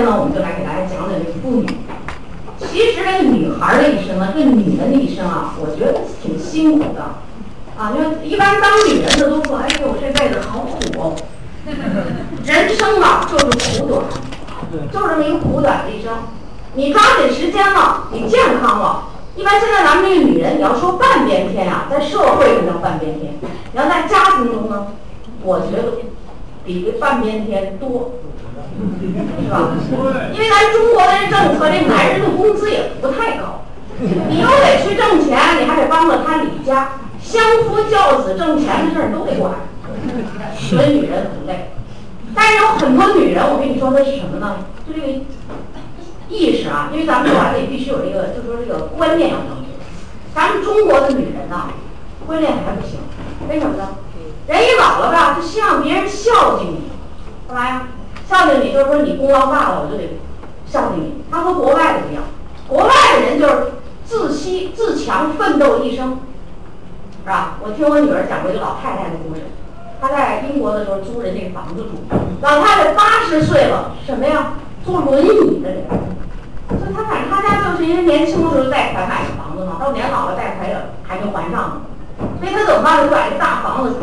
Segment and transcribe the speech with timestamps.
[0.00, 1.66] 面呢，我们就来给大家讲讲这个妇女。
[2.58, 7.02] 其实这个女孩的一生啊，这个女人的一生啊，我觉得挺辛苦的。
[7.76, 11.16] 啊，因为一般当女人的都说，哎呦，这辈子好苦哦。
[12.44, 13.44] 人生嘛，就是
[13.80, 14.04] 苦短，
[14.72, 16.12] 就这么一个苦短的一生。
[16.74, 19.08] 你抓紧时间了，你健康了。
[19.36, 24.88] 一般现在咱们这个女人，你要说半边天啊，在社会上叫半边天，你要在家庭中呢，
[25.42, 25.92] 我觉得
[26.64, 28.12] 比这半边天多，
[29.00, 29.74] 是吧？
[30.32, 33.64] 因为咱中国的政策，这男人的工资也不太高，
[34.00, 39.52] 你又得去挣钱，你还得帮着他理家，相夫教子、挣钱的事儿都得管，
[40.58, 41.72] 所以女人很累。
[42.34, 44.58] 但是有很多女人，我跟你说的是什么呢？
[44.86, 45.06] 就这个
[46.28, 49.70] 意识啊，因为咱们说完了必须有这个，就说这个观念要正确。
[50.34, 51.70] 咱们中国的女人呐，
[52.26, 53.00] 观念还不行，
[53.48, 53.88] 为什么呢？
[54.46, 56.90] 人一老了吧，就希望别人孝敬你，
[57.48, 57.88] 干嘛呀？
[58.30, 60.20] 孝敬你就是说你功劳大了，我就得
[60.64, 61.24] 孝敬你。
[61.28, 62.22] 他和国外的不一样，
[62.68, 63.72] 国外的人就是
[64.04, 66.20] 自惜自强，奋斗一生，
[67.24, 67.58] 是吧？
[67.60, 69.40] 我听我女儿讲过一个老太太的故事。
[70.00, 71.88] 她在英国的时候租人家房子住，
[72.40, 74.52] 老太太八十岁了，什么呀？
[74.84, 75.84] 坐轮椅的人。
[76.68, 81.80] 所以她反正她家就是因为年轻的时候贷款买的房子嘛，到年老了贷款也还没还上呢。
[82.38, 83.08] 所以她怎么办呢？
[83.08, 83.96] 就把这大房子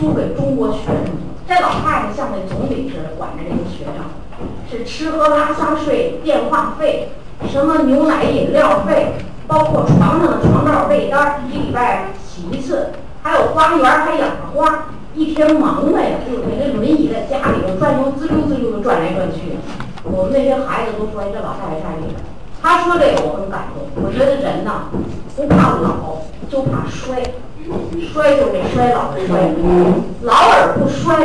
[0.00, 1.04] 租给中国学生。
[1.46, 4.04] 这老太太像那总理似的管着这些学生，
[4.70, 7.10] 是吃喝拉撒睡、电话费、
[7.48, 9.12] 什么牛奶饮料费，
[9.46, 12.90] 包括床上的床罩被单，一礼拜洗一次，
[13.22, 14.86] 还有花园还养着花。
[15.16, 19.58] 一天忙的呀，就那轮椅在家里头转悠，滋溜滋溜的转来转去。
[20.02, 22.24] 我们那些孩子都说：“这老太太太厉害。”
[22.60, 24.02] 他说这个我很感动。
[24.02, 24.90] 我觉得人呐，
[25.36, 26.18] 不怕老，
[26.50, 27.22] 就怕衰。
[28.12, 29.54] 衰就是衰老的衰，
[30.22, 31.16] 老而不衰，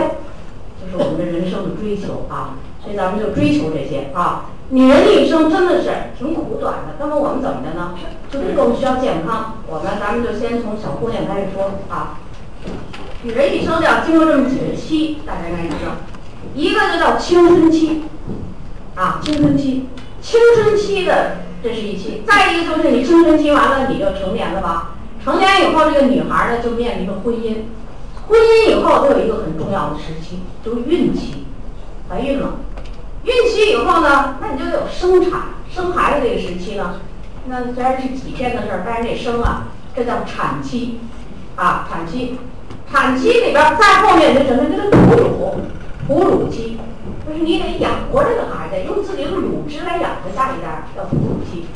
[0.80, 2.56] 就是我们的人生的追求啊。
[2.84, 4.46] 所以咱们就追求这些啊。
[4.70, 6.96] 女人一生真的是挺苦短的。
[7.00, 7.96] 那么我们怎么的呢？
[8.32, 9.56] 就是更需要健康。
[9.68, 12.20] 我们咱们就先从小姑娘开始说啊。
[13.24, 15.92] 女人一生要经过这么几个期，大家应该知道，
[16.56, 18.04] 一个就叫青春期，
[18.96, 19.90] 啊，青春期，
[20.22, 24.96] 青春期的这是一期，再一个就是你青春期完了，你就成年了吧？
[25.24, 27.56] 成年以后，这个女孩呢就面临着婚姻，
[28.28, 31.46] 婚姻以后，都有一个很重要的时期，就是孕期，
[32.10, 32.56] 怀孕了，
[33.24, 37.02] 孕期以后呢，那你就得有生产、生孩子这个时期呢，
[37.48, 41.00] 那虽然是几天的事儿，但是这生啊，这叫产期，
[41.56, 42.38] 啊，产期。
[42.92, 44.64] 产期里边再后面就什么？
[44.68, 45.62] 这个哺乳，
[46.08, 46.80] 哺乳期，
[47.28, 51.68] 就是你得养活这个孩子，用自己的乳汁来养活下一代，叫哺乳期。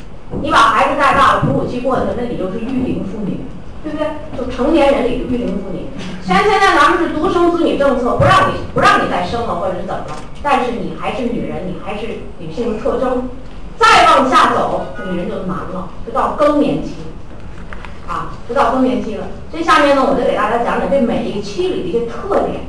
[0.42, 3.40] 你把孩子带大了，哺乳期过去了，那你就是育龄妇女，
[3.82, 4.06] 对不对？
[4.36, 5.86] 就成年人里的育龄妇女。
[6.22, 12.06] 虽然现在咱们是独生子女政策，不让你不让你再生了，或者是怎么了，但是你还是女人，你还是
[12.38, 13.28] 女性的特征。
[13.76, 16.94] 再往下走，女人就难了，就到更年期。
[18.06, 19.26] 啊，就到更年期了。
[19.50, 22.60] 这下面呢，我就给大家讲讲这每一个期里的一些特点，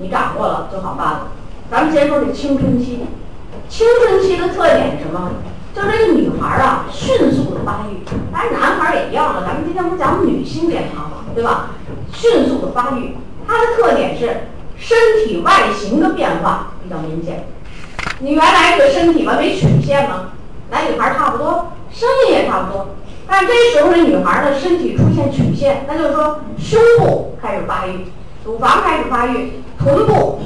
[0.00, 1.28] 你掌握了就好办了。
[1.70, 3.00] 咱们先说这青春期，
[3.68, 5.30] 青春期的特点是什么？
[5.78, 8.02] 就是这个女孩啊，迅速的发育，
[8.32, 9.44] 当然男孩也一样了。
[9.46, 11.18] 咱们今天不讲女性健康吗？
[11.36, 11.70] 对吧？
[12.12, 13.14] 迅速的发育，
[13.46, 17.46] 它的特点是身体外形的变化比较明显。
[18.18, 20.30] 你原来这个身体吧没曲线吗？
[20.68, 22.88] 男女孩差不多，声音也差不多。
[23.28, 28.06] 但这时候，这女孩呢，身体出现曲线，那就是说胸部开始发育，
[28.44, 30.40] 乳房开始发育，臀部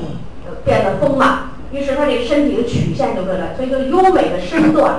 [0.62, 4.96] 变得丰满，于是她这身体的曲线就出来，所以就优美的身段。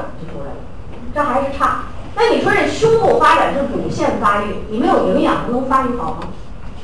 [1.13, 1.84] 这还是差。
[2.16, 6.28] 那你说这胸部发展是乳腺发育，你没有营养，它能发育好吗？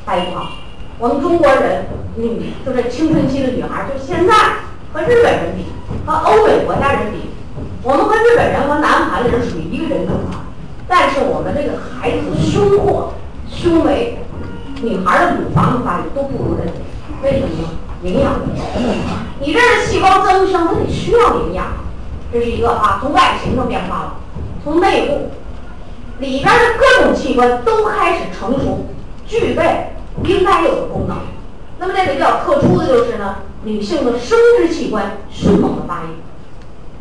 [0.05, 0.49] 发育不好。
[0.97, 1.85] 我们中国人
[2.15, 4.33] 女，就是青春期的女孩，就现在
[4.91, 5.65] 和日本人比，
[6.05, 7.29] 和欧美国家人比，
[7.83, 10.45] 我们和日本人和南韩的人属于一个人种啊。
[10.87, 13.13] 但是我们这个孩子胸廓、
[13.47, 14.17] 胸围，
[14.81, 16.67] 女孩的乳房的发育都不如人，
[17.23, 17.69] 为什么？
[18.01, 18.61] 营养问题。
[19.41, 21.65] 你这是细胞增生，它得需要营养，
[22.31, 22.99] 这是一个啊。
[23.01, 24.13] 从外形上变化了，
[24.63, 25.29] 从内部
[26.19, 28.85] 里边的各种器官都开始成熟，
[29.27, 29.93] 具备
[30.23, 31.17] 应该有的功能。
[31.79, 36.19] 那么这个比较特殊的就是呢，女性的生殖器官迅猛的发育，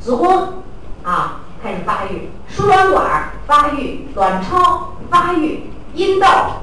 [0.00, 0.62] 子宫
[1.02, 1.42] 啊。
[1.60, 6.62] 开始发育，输卵管发育，卵巢发育，阴道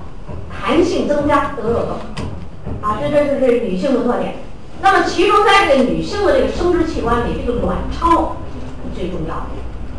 [0.50, 1.98] 弹性增加，等等等，
[2.82, 4.36] 啊，这这是这女性的特点。
[4.82, 8.38] 那么其中在这个女性的这个生殖器官里，这个卵巢
[8.96, 9.46] 最重要的。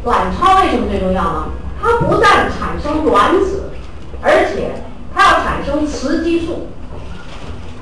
[0.05, 1.49] 卵巢为什么最重要呢？
[1.83, 3.71] 它不但产生卵子，
[4.23, 4.83] 而且
[5.15, 6.69] 它要产生雌激素、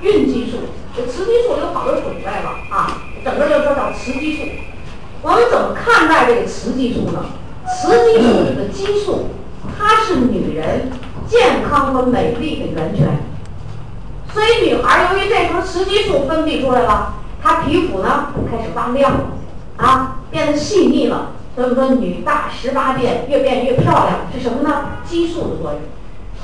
[0.00, 0.58] 孕激素。
[0.96, 4.42] 这雌激素有好多种类了啊，整个就说叫雌激素。
[5.22, 7.24] 我们怎么看待这个雌激素呢？
[7.66, 9.30] 雌激素这个激素，
[9.78, 10.90] 它是女人
[11.26, 13.08] 健康和美丽的源泉。
[14.32, 19.12] 所以女孩由于这时候雌激素分泌出来了，她皮肤呢开始发亮，
[19.76, 21.30] 啊，变得细腻了。
[21.54, 24.98] 所以说女大十八变，越变越漂亮，是什么呢？
[25.06, 25.80] 激素的作用。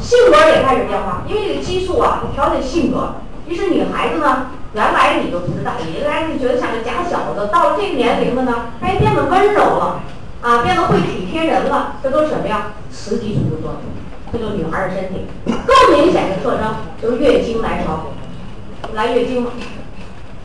[0.00, 3.16] 性格也开始变化，因为这个激素啊，它调节性格。
[3.48, 10.00] 于是女孩子呢，原来你都不知道，原来你觉得像个假小子，到了这个年龄了呢，哎，变得温柔了，
[10.42, 11.96] 啊，变得会体贴人了。
[12.00, 12.74] 这都是什么呀？
[12.92, 13.80] 雌激素的作用。
[14.32, 15.26] 这就女孩的身体。
[15.44, 16.72] 更明显的特征
[17.02, 18.12] 就是月经来潮，
[18.94, 19.50] 来月经了。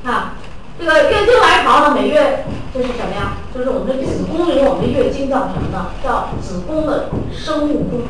[0.04, 0.34] 啊，
[0.78, 3.38] 这个月经来潮呢，每月这是什么呀？
[3.54, 5.88] 就是我们的子宫里，我们的月经叫什么呢？
[6.04, 8.02] 叫子宫的生物钟。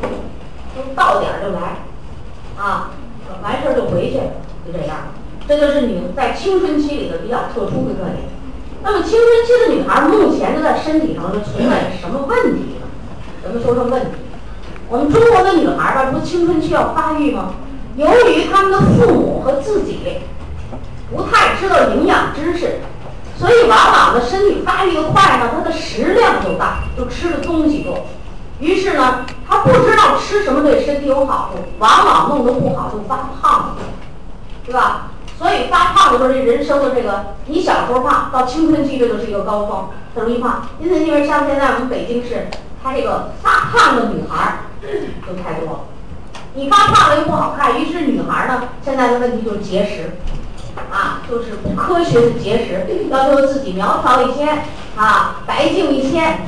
[0.76, 1.86] 就到点儿就来，
[2.58, 2.90] 啊，
[3.42, 4.18] 完事儿就回去，
[4.66, 5.08] 就这样。
[5.48, 8.28] 这就是你在青春期里的比较特殊的特点。
[8.82, 12.86] 那么青春期的女孩目前就在身体上就存在什么问题呢？
[13.42, 14.08] 咱们说说问题。
[14.90, 17.54] 我们中国的女孩吧，不青春期要发育吗？
[17.96, 20.00] 由于他们的父母和自己
[21.10, 22.80] 不太知道营养知识，
[23.38, 28.06] 所以往往的身体发育的快呢，他的食量就大，就吃的东西多。
[28.58, 33.76] 于是呢，他不知道吃什么对身体有好处，往往弄得不好就发胖了，
[34.64, 35.08] 对吧？
[35.38, 40.66] 所以发胖的时候，这人生的这个，你小时候胖，到青春期这就是一个高峰，很容易胖。
[40.80, 42.48] 因此，因为像现在我们北京市，
[42.82, 44.58] 他这个发胖的女孩儿
[45.28, 45.80] 就太多了。
[46.54, 50.16] 你发胖了又不好看，于是女孩儿呢，现在的问题就是节食，
[50.90, 54.48] 啊，就是不科学的节食，要求自己苗条一些，
[54.96, 56.38] 啊，白净一些。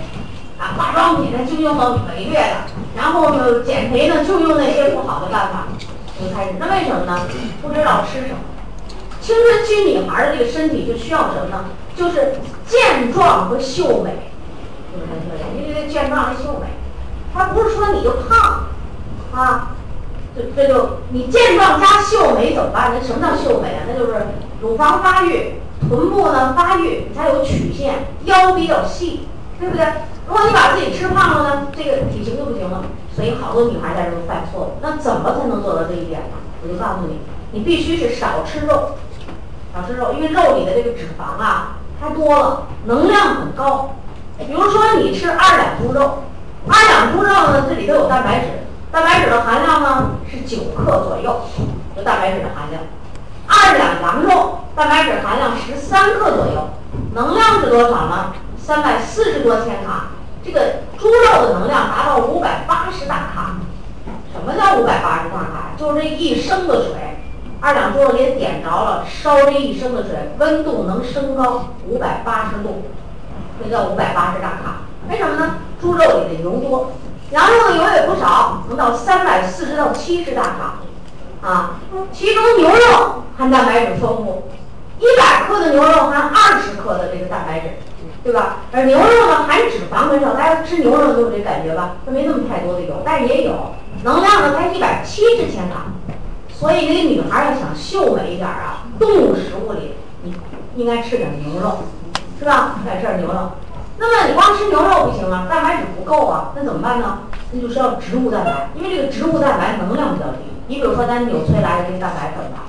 [0.59, 2.57] 啊，化妆品呢就用到每月的，
[2.97, 5.69] 然后呢减肥呢就用那些不好的办法，
[6.19, 6.55] 就开始。
[6.59, 7.17] 那为什么呢？
[7.63, 8.41] 不知道吃什么。
[9.21, 11.67] 青春期女孩的这个身体就需要什么呢？
[11.95, 14.33] 就是健壮和秀美，
[14.93, 15.69] 就是这特点。
[15.69, 16.67] 因为健壮和秀美，
[17.33, 18.65] 它不是说你就胖，
[19.33, 19.77] 啊，
[20.57, 22.93] 这就你健壮加秀美怎么办？
[22.95, 23.85] 那什么叫秀美啊？
[23.89, 24.15] 那就是
[24.61, 25.55] 乳房发育，
[25.89, 29.87] 臀部呢发育，你才有曲线，腰比较细，对不对？
[30.27, 32.83] 如果你把自己吃胖了呢，这个体型就不行了。
[33.15, 34.73] 所以好多女孩在这儿犯错误。
[34.81, 36.37] 那怎么才能做到这一点呢？
[36.63, 37.19] 我就告诉你，
[37.51, 38.91] 你必须是少吃肉，
[39.75, 43.97] 少吃肉，因为肉里的这个脂肪啊太多了，能量很高。
[44.39, 46.23] 比如说你吃二两猪肉，
[46.69, 48.47] 二两猪肉呢，这里头有蛋白质，
[48.91, 51.43] 蛋白质的含量呢是九克左右，
[51.95, 52.83] 就蛋白质的含量。
[53.47, 56.71] 二两羊肉，蛋白质含量十三克左右，
[57.15, 58.33] 能量是多少呢？
[58.57, 60.09] 三百四十多千卡。
[60.45, 63.57] 这个猪肉的能量达到五百八十大卡，
[64.33, 65.73] 什么叫五百八十大卡？
[65.77, 66.95] 就是这一升的水，
[67.61, 72.85] 二两猪肉给点着了，烧这一升的水，温度能升高五百八十度，
[73.63, 74.83] 这叫五百八十大卡。
[75.11, 75.57] 为什么呢？
[75.81, 76.93] 猪肉里的油多，
[77.31, 81.81] 羊肉的油也不少，能到三百四十到七十大卡，啊，
[82.13, 84.51] 其中牛肉含蛋白质丰富，
[84.99, 87.79] 一百克的牛肉含二十克的这个蛋白质。
[88.25, 88.59] 对吧？
[88.73, 91.93] 而牛肉呢，含脂肪很少，大家吃牛肉都有这感觉吧？
[92.05, 95.87] 它没那么太多的油，但是也有能量呢，才一百七十千卡。
[96.53, 100.35] 所以这个女孩要想秀美一点啊，动物食物里你
[100.77, 101.85] 应该吃点牛肉，
[102.39, 102.81] 是吧？
[102.85, 103.53] 该吃点牛肉。
[103.99, 107.19] 那么你光吃牛肉不行啊，蛋白质不够啊，那怎么办呢？
[107.53, 110.39] 那就是要植物蛋白，因为这个植物蛋白能量比较低。
[110.69, 112.67] 你比如说咱纽崔莱的这个蛋白粉吧，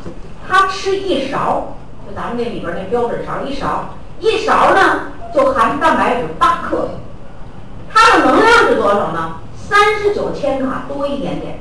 [0.48, 1.76] 它吃一勺，
[2.08, 5.12] 就咱们那里边那标准勺一勺，一勺呢。
[5.32, 6.90] 就含蛋白质八克，
[7.94, 9.36] 它的能量是多少呢？
[9.56, 11.60] 三十九千卡多一点点，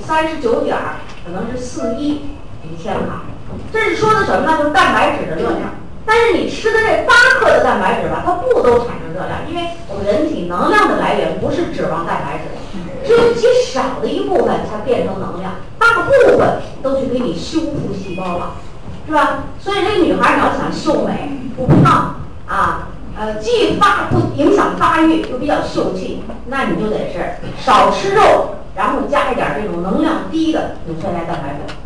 [0.00, 2.22] 三十九点儿可能是四一
[2.62, 3.24] 一千卡。
[3.70, 4.56] 这是说的什么呢？
[4.56, 5.60] 就是蛋白质的热量。
[6.04, 18.52] 但是你吃的这八克的蛋白质吧，它不都产生热量，因为我们人体能量的来源不是脂肪、蛋白质，只有极少的一部分才变成能量，大部分都去给你修复细胞了，
[19.06, 19.44] 是吧？
[19.60, 22.88] 所以这女孩你要想秀美不胖啊。
[23.14, 31.76] 呃，既发不影响发育，又比较秀气，那你就得是少吃肉，然后加一点这种能量低的纽崔莱蛋白粉。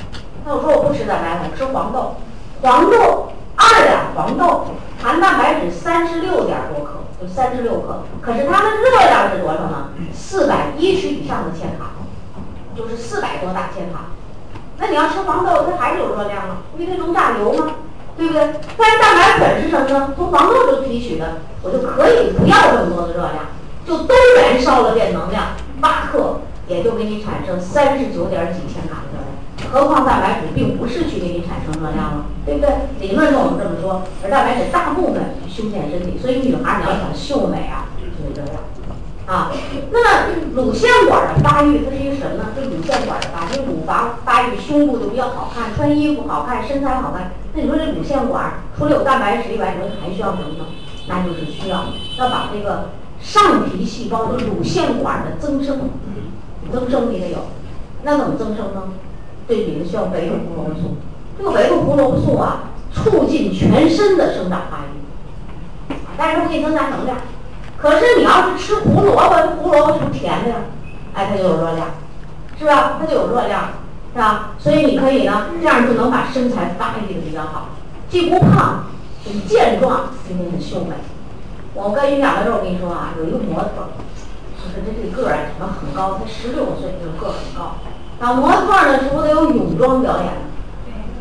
[0.44, 2.14] 那我说我不吃蛋白粉，吃黄豆，
[2.62, 4.66] 黄豆二两黄豆
[5.02, 9.88] 含蛋白质三十六点多克，就三十六克，可是它的热量是多少呢？
[10.14, 11.90] 四百一十以上的千卡，
[12.76, 14.06] 就是四百多大千卡。
[14.78, 16.58] 那你要吃黄豆，它还是有热量啊？
[16.76, 17.76] 因为它能榨油吗？
[18.16, 18.54] 对不对？
[18.76, 20.12] 但是蛋白粉是什么呢？
[20.16, 23.46] 从黄豆中提取的，我就可以不要这么多的热量，
[23.86, 25.48] 就都燃烧了变能量，
[25.80, 29.15] 八克也就给你产生三十九点几千卡的。
[29.72, 32.70] 何况蛋白质并不是去给你产生热量了，对不对？
[33.00, 38.62] 理论上我们这么说，而蛋白质大部分去修建身体，所以女孩你要想秀美啊，就得这样
[39.26, 39.52] 啊。
[39.90, 42.48] 那么乳腺管的发育，它是一个什么呢？
[42.54, 47.32] 是乳腺管的发育，乳房发育，胸部就比较好看，穿衣服好看，身材好看。
[47.52, 50.66] 那你说这乳腺管除了有蛋白质以外，你说还需要什么呢？
[51.08, 51.86] 那就是需要
[52.18, 55.90] 要把这个上皮细胞的乳腺管的增生，
[56.72, 57.38] 增生你得有。
[58.02, 58.82] 那怎么增生呢？
[59.46, 60.96] 对比的需要维生胡萝卜素。
[61.38, 67.16] 这个维生胡萝卜素啊，促进全身的生长发育，但是它不给你增加能量。
[67.76, 70.56] 可是你要是吃胡萝卜，胡萝卜是不是甜的呀？
[71.14, 71.88] 哎，它就有热量，
[72.58, 72.96] 是吧？
[72.98, 73.68] 它就有热量，
[74.14, 74.52] 是吧？
[74.58, 77.68] 所以你可以呢，这样就能把身材发育的比较好，
[78.08, 78.86] 既不胖，
[79.24, 80.94] 很健壮，并且很秀美。
[81.74, 83.92] 我跟于讲的时候，我跟你说啊，有一个模特，
[84.56, 87.76] 就是这这个儿啊，长得很高，才十六岁，就个儿很高。
[88.18, 90.40] 啊，模特的时候得有泳装表演的，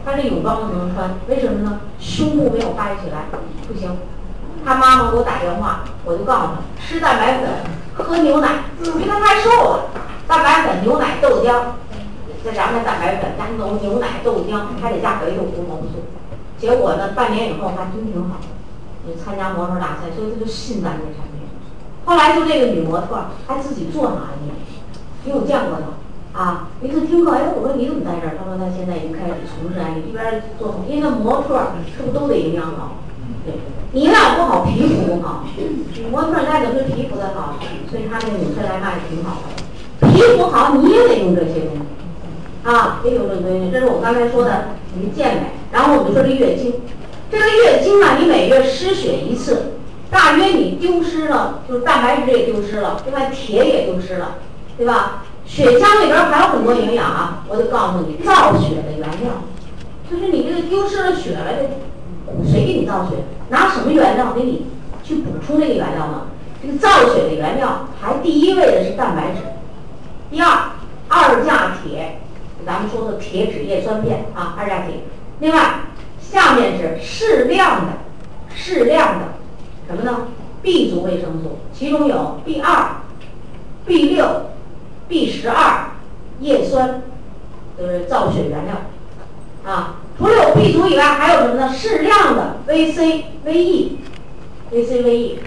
[0.06, 1.80] 他这泳装不能穿，为什么呢？
[2.00, 3.26] 胸部没有发育起来，
[3.68, 3.98] 不行。
[4.64, 7.50] 他妈妈给我打电话，我就告诉他吃蛋白粉，
[7.94, 9.90] 喝牛奶，因为他太瘦了。
[10.28, 11.76] 蛋白粉、牛奶、豆浆，
[12.44, 16.04] 再加上蛋白粉，加牛牛奶、豆浆，还得加维生胡萝卜素。
[16.58, 18.38] 结果呢，半年以后还真挺好，
[19.06, 21.46] 就参加模特大赛，所以他就信咱这产品。
[22.06, 24.52] 后来就这个女模特还自己做玛丽，
[25.26, 26.05] 你有见过她？
[26.36, 28.36] 啊，一次听课，哎，我说你怎么在这儿？
[28.38, 33.00] 他说他现在已经开始从事安利，一边做，因为那模特是不是都得营养好？
[33.46, 33.56] 对，
[33.98, 35.46] 营养不好，皮肤不好。
[36.12, 37.56] 模特再怎么皮肤的好，
[37.90, 40.12] 所以他那个女生来卖挺好的。
[40.12, 43.72] 皮肤好，你也得用这些东西，啊，得用这东西。
[43.72, 45.42] 这是我刚才说的你健美。
[45.72, 46.74] 然后我们说这月经，
[47.32, 49.72] 这个月经啊，你每月失血一次，
[50.12, 54.36] 大约你丢失了，就是蛋白质也丢失了，另外铁也丢失了，
[54.78, 55.24] 对吧？
[55.46, 57.44] 血浆里边还有很多营养啊！
[57.48, 59.32] 我就告诉你，造血的原料，
[60.10, 61.70] 就是你这个丢失了血了，的
[62.52, 63.18] 谁给你造血？
[63.50, 64.66] 拿什么原料给你
[65.04, 66.24] 去补充这个原料呢？
[66.62, 69.42] 这个造血的原料排第一位的是蛋白质，
[70.32, 70.72] 第二
[71.08, 72.20] 二价铁，
[72.66, 75.04] 咱们说的铁脂叶酸片啊，二价铁。
[75.40, 75.82] 另外，
[76.20, 77.94] 下面是适量的、
[78.54, 79.26] 适量的
[79.88, 80.28] 什么呢
[80.64, 82.98] ？B 族维生素，其中有 B 二、
[83.86, 84.26] B 六。
[85.08, 85.92] B 十二
[86.40, 87.04] 叶酸
[87.78, 88.76] 都是造血原料
[89.64, 91.74] 啊，除了有 B 族以外，还有什么呢？
[91.74, 93.98] 适量的 VC、VE、
[94.72, 95.38] VC、VE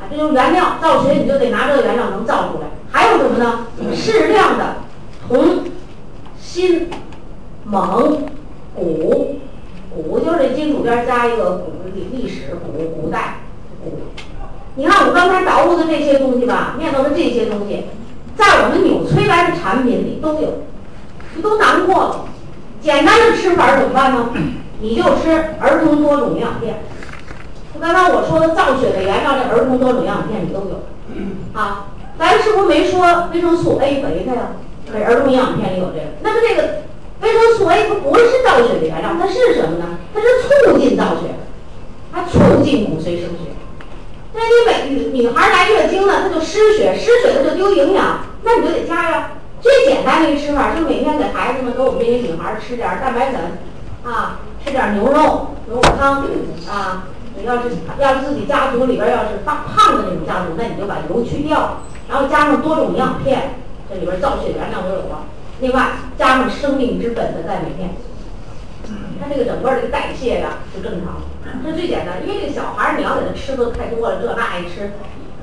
[0.00, 2.68] 啊，这种原料造血，你就得拿这个原料能造出来。
[2.90, 3.66] 还有什么呢？
[3.94, 4.76] 适量的
[5.28, 5.64] 铜、
[6.40, 6.88] 锌、
[7.64, 8.18] 锰、
[8.74, 9.38] 钴，
[9.94, 13.40] 钴就是金属边加一个古历历史古古代
[13.84, 13.90] 钴。
[14.76, 17.84] 你看我刚才捣鼓的这些东西吧，念叨的这些东西。
[18.38, 20.62] 在我们纽崔莱的产品里都有，
[21.34, 22.24] 这都难过了。
[22.80, 24.30] 简单的吃法怎么办呢？
[24.80, 26.84] 你就吃儿童多种营养片。
[27.74, 30.86] 就刚才我说的造血的原料，这儿童多种营养片里都有。
[31.52, 34.54] 啊，咱是不是没说维生素 A 和 A 呀？
[34.86, 36.04] 这儿童营养片里有这个。
[36.22, 36.84] 那么这个
[37.20, 39.98] 维生素 A 它不是造血的原料，它是什么呢？
[40.14, 40.26] 它是
[40.70, 41.34] 促进造血，
[42.12, 43.50] 它促进骨髓生血。
[44.32, 49.30] 那你每女女孩来月经了，她就失血，失血她就丢营养，那你就得加呀。
[49.60, 53.58] 最简单的一个吃法，就是每天给孩子们，给我们这些女孩儿吃点儿蛋白粉，
[54.10, 56.24] 啊，吃点儿牛肉牛肉汤，
[56.70, 57.04] 啊，
[57.36, 63.58] 你要是要是自己家族里边要是发胖的那种家族，那你就把油去掉，然后加上多种营养片，
[63.90, 65.26] 这里边造血原料都有了，
[65.60, 67.90] 另外加上生命之本的钙镁片。
[69.20, 71.20] 它这个整个这个代谢呀就正常，
[71.64, 72.22] 这最简单。
[72.22, 74.92] 因为这个小孩儿你要给他吃的太多了，这那一吃，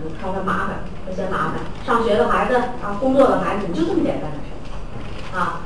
[0.06, 1.56] 嗯，看他麻烦，他嫌麻烦。
[1.86, 5.62] 上学的孩子啊，工作的孩子，你就这么简单的事啊。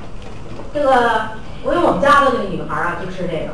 [0.73, 1.31] 这个
[1.63, 3.53] 我有我们家的那个女孩啊，就吃这个。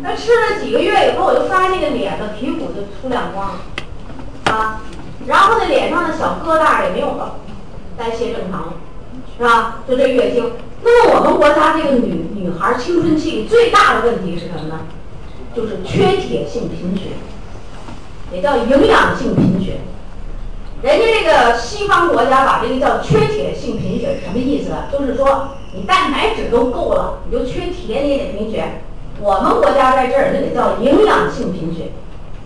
[0.00, 4.80] 那吃了几个月以后，我就发现那个脸的皮肤就出亮光了啊，
[5.26, 7.36] 然后那脸上的小疙瘩也没有了，
[7.96, 8.72] 代谢正常了，
[9.36, 9.80] 是吧？
[9.86, 10.52] 就这月经。
[10.82, 14.80] 那么我们国家这个女女孩青春期最大的问题是什么呢？
[15.54, 17.10] 就是缺铁性贫血，
[18.32, 19.53] 也叫营养性贫。
[20.84, 24.68] 人家这个西方国家把这个叫缺铁性贫血什么意思？
[24.92, 28.82] 就是说你蛋白质都够了，你就缺铁你也得贫血。
[29.18, 31.92] 我们国家在这儿就得叫营养性贫血。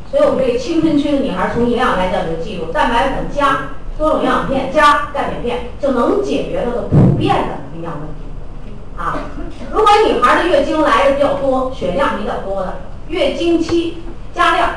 [0.09, 8.23] 所以我们这个青春期的女孩从营养来讲，就记住蛋白粉加多种营养片加钙镁片，就能解决它的普遍的营养问题。
[8.97, 9.19] 啊，
[9.73, 12.77] 如果女孩的月经来的比较多，血量比较多的，
[13.09, 13.99] 月经期
[14.33, 14.71] 加量，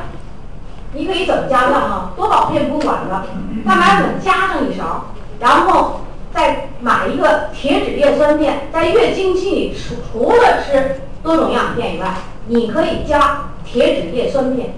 [0.93, 2.11] 你可以怎么加量啊？
[2.15, 3.25] 多宝片不管了，
[3.65, 5.05] 蛋白粉加上一勺，
[5.39, 6.01] 然后
[6.33, 12.13] 再买一个铁质叶酸片，在月经期里除除了吃多种营养片以外，
[12.47, 14.73] 你可以加铁质叶酸片，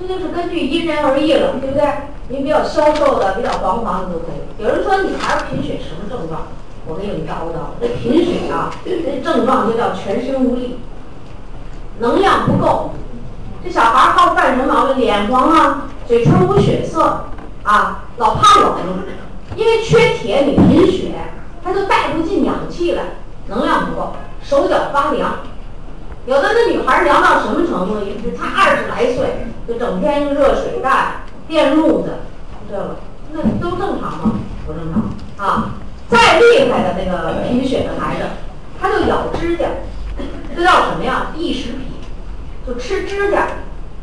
[0.00, 1.84] 这就是根据因人而异了，对不对？
[2.28, 4.62] 你比较消瘦的、比较黄黄的都可以。
[4.62, 6.42] 有人说女孩贫血什么症状？
[6.86, 10.78] 我给你们叨叨，这贫血啊，这症状就叫全身无力，
[11.98, 12.92] 能量不够。
[13.64, 14.98] 这小孩儿好犯什么毛病？
[14.98, 17.24] 脸黄啊，嘴唇无血色
[17.64, 18.76] 啊，老怕冷，
[19.56, 21.12] 因为缺铁，你贫血，
[21.64, 23.02] 他就带不进氧气来，
[23.48, 25.38] 能量不够，手脚发凉。
[26.26, 28.04] 有的那女孩儿凉到什么程度？
[28.04, 32.10] 也是她二十来岁，就整天用热水袋、电褥子，
[32.70, 32.96] 这个
[33.32, 34.34] 那都正常吗？
[34.66, 35.70] 不正常啊！
[36.08, 38.22] 再厉害的那个贫血的孩子，
[38.80, 39.66] 他就咬指甲，
[40.54, 41.28] 这叫什么呀？
[41.36, 41.87] 异食癖。
[42.68, 43.48] 就吃指甲，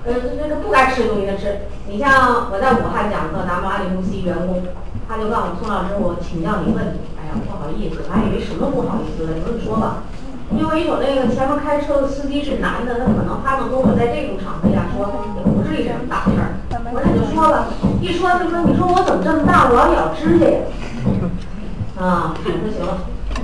[0.06, 1.70] 呃，那个不该吃的东西他吃。
[1.88, 4.64] 你像我在武汉讲课，咱们阿里公司一员工，
[5.08, 6.98] 他就告诉我宋老师，我请教你问题。
[7.14, 9.38] 哎呀，不好意思，还以为什么不好意思了？
[9.38, 10.02] 你跟说吧。
[10.50, 16.58] 因为有那个前面开车的司机是男的，他可能他能跟我在这种场合下说，也不至于什么大事儿。
[16.90, 17.70] 我那就说吧，
[18.02, 20.66] 一说就说，你说我怎么这么大，我要咬指甲呀？
[22.02, 22.98] 啊，我说行了，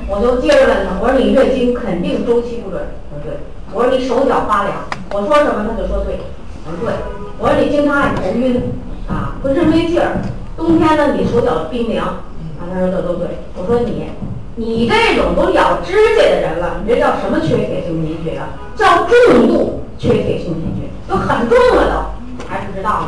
[0.10, 2.82] 我就接着问他，我说你月经肯定周期不准。
[3.14, 3.38] 他说对。
[3.74, 4.76] 我说你手脚发凉，
[5.14, 6.20] 我说什么他就说对，
[6.66, 6.94] 我说对。
[7.40, 8.62] 我说你经常爱头晕，
[9.08, 10.22] 啊，浑身没劲儿。
[10.58, 13.28] 冬天呢你手脚冰凉，啊，他说这都对。
[13.56, 14.10] 我说你，
[14.56, 18.50] 你这种都咬指甲的人了，你这叫什么缺铁性贫血啊？
[18.76, 23.08] 叫重度缺铁性贫血，都很重了都，还不知道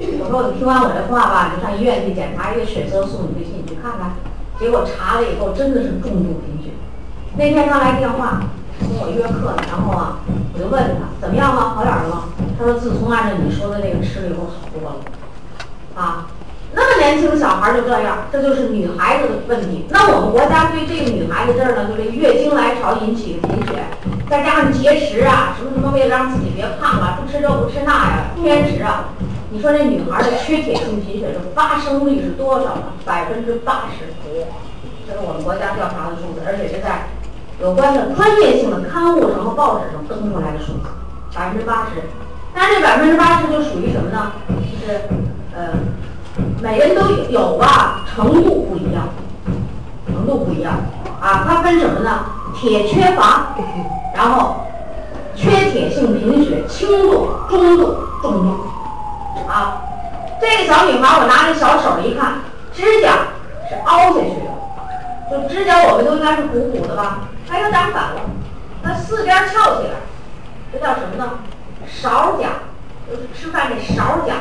[0.00, 4.12] 我说你听完我这话吧，你上医院去检查一个血色素，你去你去看看。
[4.58, 6.72] 结果查了以后真的是重度贫血。
[7.36, 8.42] 那天他来电话。
[8.80, 10.20] 跟我约课呢，然后啊，
[10.54, 12.24] 我就问他怎么样了，好点了吗？
[12.58, 14.96] 他说自从按照你说的那个吃了以后好多了。
[15.94, 16.26] 啊，
[16.72, 19.86] 那么年轻的小孩就这样，这就是女孩子的问题。
[19.90, 23.84] 那我们国家对这个女孩子这儿呢，就这月经来潮引起的贫血，
[24.28, 29.10] 再加上节食啊，什么什么为了让自己别胖啊，不吃这不吃那呀，偏食啊，
[29.50, 32.92] 你说这女孩的缺铁性贫血的发生率是多少呢？
[33.04, 34.14] 百分之八十，
[35.06, 37.08] 这是我们国家调查的数字，而且是在。
[37.60, 40.88] 有关的专业性的刊物上和报纸上登出来的数字，
[41.34, 42.02] 百分之八十。
[42.54, 44.32] 但这百分之八十就属于什么呢？
[44.48, 45.00] 就是
[45.54, 45.68] 呃，
[46.62, 49.08] 每人都有有吧，程度不一样，
[50.06, 50.72] 程度不一样
[51.20, 51.44] 啊。
[51.46, 52.24] 它分什么呢？
[52.56, 53.54] 铁缺乏，
[54.16, 54.64] 然后
[55.36, 58.66] 缺铁性贫血，轻度、中度、重度。
[59.46, 59.82] 啊，
[60.40, 62.36] 这个小女孩，我拿着小手一看，
[62.72, 63.18] 指甲
[63.68, 67.18] 是凹下去的，就指甲我们都应该是鼓鼓的吧。
[67.50, 68.20] 它又长反了，
[68.84, 69.94] 那四边翘起来，
[70.72, 71.40] 这叫什么呢？
[71.84, 72.48] 勺甲，
[73.10, 74.34] 就是吃饭这勺甲，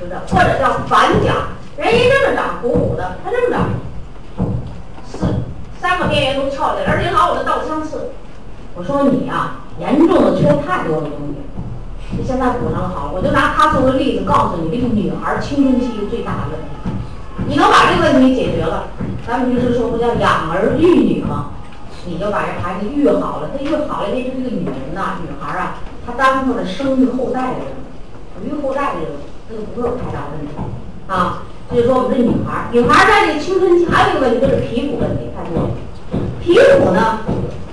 [0.00, 1.32] 或者叫反甲，
[1.76, 3.68] 人一这么长，鼓鼓的，它这么长，
[5.08, 5.44] 四
[5.80, 8.10] 三个边缘都翘起来，而且老有的倒相似。
[8.74, 11.36] 我说你呀，严重的缺太多的东西，
[12.18, 16.90] 你现在补上好，我就拿他作为例子告诉你，这个女孩青春期最大的问题，
[17.46, 18.88] 你能把这个问题解决了，
[19.24, 21.50] 咱们平时说不叫养儿育女吗？
[22.06, 29.08] 你就把这孩子育好了，他育好了，那是这个女人呐，女孩啊，她耽误了生育后代的人，育后代的人，
[29.48, 30.52] 这就不会有太大问题
[31.06, 31.44] 啊。
[31.70, 35.70] 所以说，我们这女孩，女孩在这个青春期还有一个问题，就是皮肤问题太多了。
[36.42, 37.20] 皮肤呢，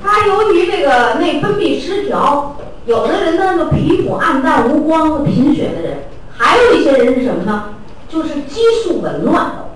[0.01, 5.97] 它由于这个内分泌失调，有的人呢就皮肤暗淡无光和、贫血的人，
[6.37, 7.73] 还有一些人是什么呢？
[8.07, 9.67] 就是激素紊乱，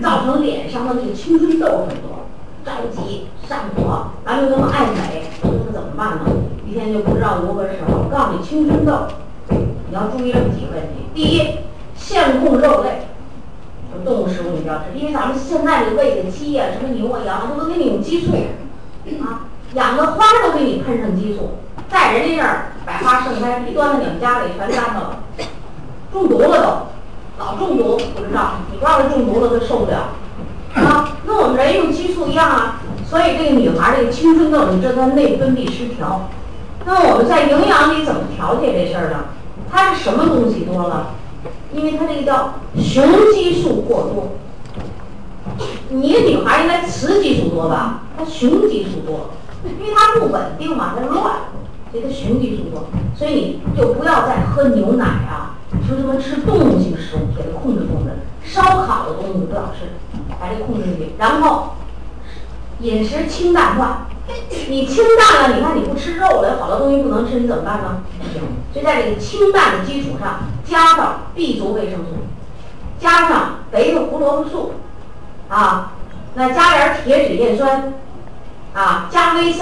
[0.00, 2.09] 造成脸上的这个青春痘很多。
[2.64, 6.24] 着急上火，然后又那么爱美，那怎么办呢？
[6.66, 7.98] 一天就不知道如何是好。
[7.98, 9.08] 我告诉你，青春痘，
[9.48, 11.08] 你要注意这么几个问题。
[11.14, 11.58] 第一，
[11.96, 13.06] 限控肉类，
[14.04, 18.32] 动物食物你不要吃，因为咱们现在这喂的鸡呀，什么牛啊、羊啊，都给你用激素
[19.22, 25.16] 啊，养的花都给你喷上激素，在人家这儿百花盛开，一端到你们家里全干着了，
[26.12, 26.88] 中毒了
[27.38, 30.10] 都，老中毒不知道，你要是中毒了他受不了。
[30.74, 36.28] 啊，那我们人用激素一样啊，所以这个女孩这个青春痘，你知道她内分泌失调。
[36.86, 39.24] 那我们在营养里怎么调节这事儿呢？
[39.70, 41.14] 它是什么东西多了？
[41.72, 44.32] 因为它这个叫雄激素过多。
[45.88, 48.02] 你女孩应该雌激素多吧？
[48.16, 49.30] 她雄激素多，
[49.64, 51.22] 因为它不稳定嘛，它乱，
[51.90, 52.88] 所以它雄激素多。
[53.16, 55.56] 所以你就不要再喝牛奶啊，
[55.86, 58.10] 说什么吃动物性食物，给它控制控制。
[58.44, 59.90] 烧烤的东西不要吃。
[60.40, 61.74] 把这控制住，然后
[62.80, 64.06] 饮食清淡化。
[64.68, 68.02] 你清淡了，你看你不吃肉了，有好多东西不能吃，你怎么办呢？
[68.18, 68.40] 不行。
[68.72, 72.14] 所以在这个清淡的基础上，加上 B 族维生素，
[72.98, 74.74] 加上维生胡萝卜素，
[75.48, 75.92] 啊，
[76.34, 77.92] 那加点铁质叶酸，
[78.72, 79.58] 啊，加 VC，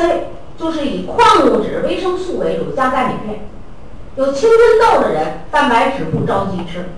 [0.59, 3.49] 就是以矿物质、维生素为主，加钙镁片。
[4.17, 6.91] 有青春痘的人，蛋白质不着急吃，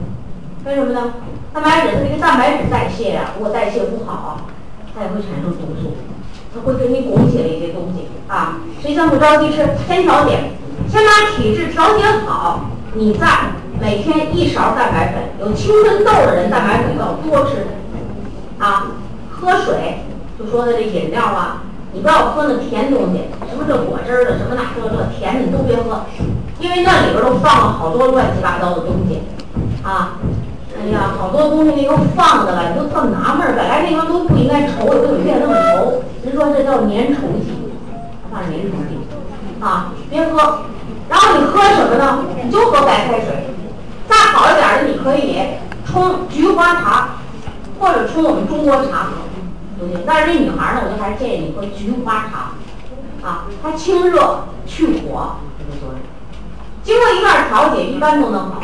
[0.64, 1.14] 为什么呢？
[1.54, 4.40] 蛋白质它这个蛋白质代谢呀，如果代谢不好，
[4.94, 5.96] 它也会产生毒素，
[6.54, 8.58] 它会给你拱起来一些东西啊。
[8.82, 10.50] 所以先不着急吃，先调节，
[10.86, 13.26] 先把体质调节好，你再
[13.80, 15.22] 每天一勺蛋白粉。
[15.40, 17.66] 有青春痘的人，蛋白粉要多吃
[18.58, 18.92] 啊。
[19.30, 20.00] 喝水，
[20.38, 21.62] 就说的这饮料啊，
[21.94, 26.02] 你不要喝那甜东西，什么这果汁的，什么那这这甜的，你都别喝，
[26.60, 29.22] 因为那里边都放了好多乱七八糟的东西
[29.82, 30.18] 啊。
[30.82, 36.00] 哎呀，好多东西那个放的了，你都特纳闷儿，本来那个都不应该稠，怎么变那么稠？
[36.24, 37.52] 人说这叫粘稠剂，
[38.24, 38.96] 它放粘稠剂
[39.60, 40.62] 啊，别喝。
[41.08, 42.24] 然后你喝什么呢？
[42.42, 43.46] 你就喝白开水。
[44.08, 45.38] 再好一点的，你可以
[45.84, 47.08] 冲菊花茶，
[47.78, 49.20] 或者冲我们中国茶喝，
[49.78, 50.00] 都行。
[50.06, 56.00] 但是这女孩呢，我就还是建议你喝菊花茶，啊，它清热去火这个作用。
[56.82, 58.62] 经过一段调节，一般都能好。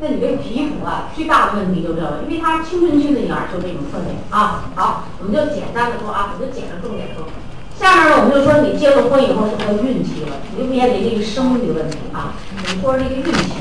[0.00, 4.70] 那你这个皮肤啊，最大的问题就这个，因为它青春期的女孩就这种特点啊。
[4.76, 7.26] 好，我们就简单的说啊，我就捡着重点说。
[7.74, 12.34] 下面呢，我们就说你结了婚以后是个孕期了，你就面临这个生育问题啊。
[12.50, 13.58] 我们说这个孕期，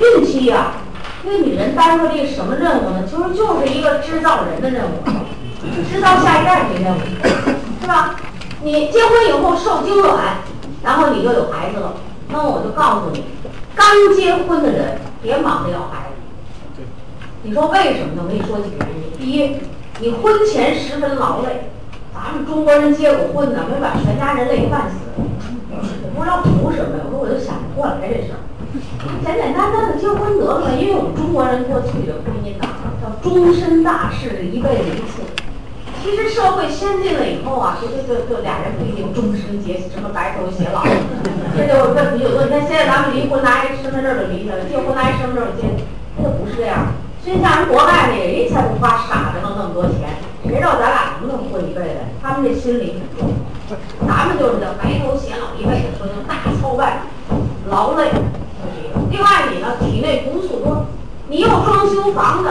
[0.00, 0.72] 孕期呀，
[1.24, 3.04] 那女人担负这个什么任务呢？
[3.04, 5.04] 其实就是一个制造人的任务，
[5.90, 7.00] 制造下一代的任务，
[7.80, 8.16] 是吧？
[8.62, 10.38] 你结婚以后受精卵，
[10.82, 11.92] 然后你就有孩子了。
[12.28, 13.24] 那么我就告诉你，
[13.74, 16.82] 刚结婚的人别忙着要孩子。
[17.42, 18.22] 你说为什么呢？
[18.22, 19.18] 我跟你说几个原因。
[19.18, 19.56] 第一，
[20.00, 21.70] 你婚前十分劳累，
[22.14, 24.96] 咱们中国人结过婚的，没把全家人累半死。
[25.18, 27.04] 我不知道图什么呀？
[27.06, 28.38] 我说我就想不过来这事儿，
[29.24, 30.76] 简简单单的结婚得了。
[30.76, 32.68] 因为我们中国人过去的婚姻呐，
[33.02, 35.22] 叫终身大事，一辈子一次。
[36.02, 40.82] 其实社会先进了以后啊，就就就就俩人不一定终身结什么白头偕老，
[41.56, 45.68] 这就这比如说，你看现在咱们离婚拿一身份证就离了，结婚拿一身份证就结，
[46.18, 46.90] 这不是这样。
[47.22, 52.02] 所以像人国外那人才不花傻着弄那么多钱，谁知道咱俩能不能过一辈子？
[52.20, 53.30] 他们这心理很重，
[54.02, 57.06] 咱们就是这白头偕老一辈子，说就大操办，
[57.70, 58.98] 劳累，就是一个。
[59.08, 60.86] 另外你呢，体内毒素多，
[61.28, 62.50] 你又装修房子，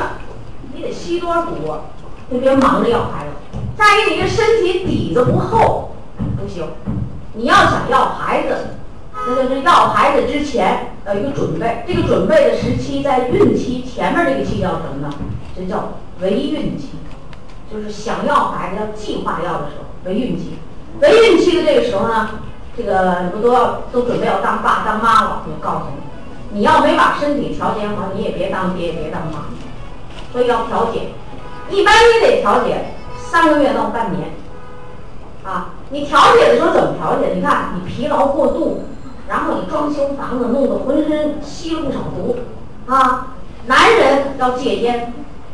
[0.74, 1.54] 你得吸多少毒？
[2.32, 3.31] 就别忙着要孩子。
[3.78, 5.96] 再一个，你这身体底子不厚，
[6.40, 6.68] 不行。
[7.34, 8.76] 你要想要孩子，
[9.14, 11.84] 那就是要孩子之前要一个准备。
[11.88, 15.14] 这个准备的时期在孕期前面这个期叫什么呢？
[15.56, 16.90] 这叫为孕期，
[17.72, 20.58] 就是想要孩子要计划要的时候，为孕期。
[21.00, 22.42] 为孕期的这个时候呢，
[22.76, 25.44] 这个不都要都准备要当爸当妈了？
[25.48, 25.86] 我告诉
[26.52, 29.46] 你，你要没把身体调节好，你也别当爹也别当妈。
[30.34, 31.12] 所以要调节，
[31.70, 32.94] 一般你得调节。
[33.32, 34.32] 三个月到半年，
[35.46, 37.34] 啊，你调节的时候怎么调节？
[37.34, 38.84] 你看你疲劳过度，
[39.30, 42.36] 然后你装修房子弄得浑身吸了不少毒，
[42.88, 43.28] 啊，
[43.68, 45.14] 男人要戒烟，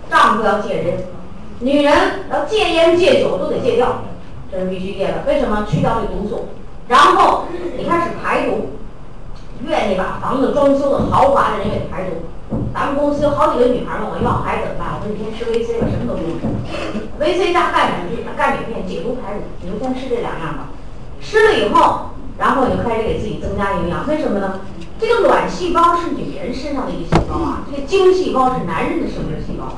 [0.09, 1.05] 丈夫要戒烟，
[1.59, 1.93] 女人
[2.31, 4.01] 要戒烟戒酒都得戒掉，
[4.51, 5.23] 这是必须戒的。
[5.27, 5.63] 为什么？
[5.69, 6.47] 去掉这毒素，
[6.87, 7.43] 然后
[7.77, 8.69] 你开始排毒，
[9.67, 12.25] 愿意把房子装修的豪华的人也排毒。
[12.73, 14.95] 咱们公司有好几个女孩问我要孩子怎么办？
[14.95, 16.47] 我说你先吃维 C，吧，什么都不用吃
[17.19, 20.69] 维 C 加钙镁片钙镁片解毒排毒，你就先吃这两样吧。
[21.19, 24.07] 吃了以后，然后你就开始给自己增加营养。
[24.07, 24.61] 为什么呢？
[24.99, 29.75] 这个卵细胞是女人身上的一个细胞啊，这个精细胞是男人的生殖细胞。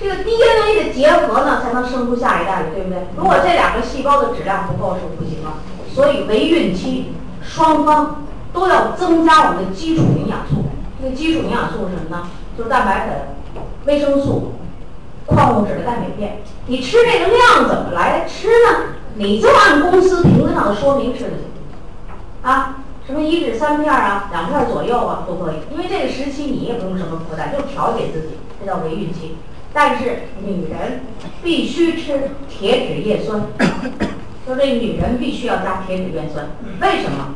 [0.00, 2.98] 这个 DNA 的结合呢，才能生出下一代的，对不对？
[3.16, 5.50] 如果这两个细胞的质量不够是不行的。
[5.94, 10.64] 所以为孕期，双方都要增加我们的基础营养素。
[11.00, 12.28] 那基础营养素是什么呢？
[12.56, 14.54] 就是蛋白粉、维生素、
[15.26, 16.38] 矿物质的钙镁片。
[16.66, 18.94] 你吃这个量怎么来吃呢？
[19.14, 21.38] 你就按公司瓶子上的说明吃就行。
[22.42, 25.56] 啊，什么一至三片啊，两片左右啊都可以。
[25.70, 29.36] 因为这个时期你也不用什么负担，就调节自己，这叫为孕期。
[29.72, 31.02] 但是女人
[31.44, 33.42] 必须吃铁质叶酸，
[34.44, 36.46] 就这女人必须要加铁质叶酸。
[36.80, 37.34] 为什么？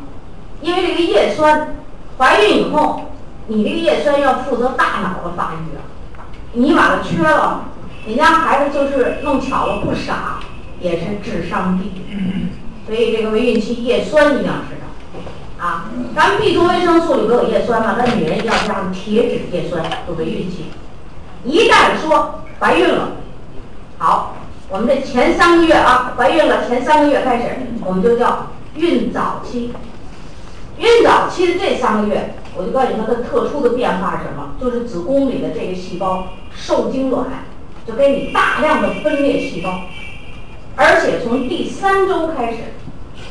[0.60, 1.76] 因为这个叶酸，
[2.18, 3.02] 怀孕以后。
[3.48, 5.82] 你这个叶酸要负责大脑的发育啊，
[6.52, 7.64] 你把它缺了，
[8.06, 10.38] 你家孩子就是弄巧了不傻，
[10.80, 11.92] 也是智商低。
[12.86, 15.90] 所以这个为孕期叶酸一定要吃上啊。
[16.14, 17.96] 咱们 B 族维生素里不有叶酸吗？
[17.98, 20.66] 那女人要加上铁质叶酸，就为孕期。
[21.44, 23.12] 一旦说怀孕了，
[23.98, 24.36] 好，
[24.68, 27.44] 我们这前三个月啊，怀孕了前三个月开始，
[27.84, 29.72] 我们就叫孕早期。
[30.78, 32.34] 孕早期的这三个月。
[32.56, 34.54] 我就告诉你，它的特殊的变化是什么？
[34.60, 37.26] 就是子宫里的这个细胞受精卵
[37.86, 39.80] 就给你大量的分裂细胞，
[40.76, 42.58] 而且从第三周开始，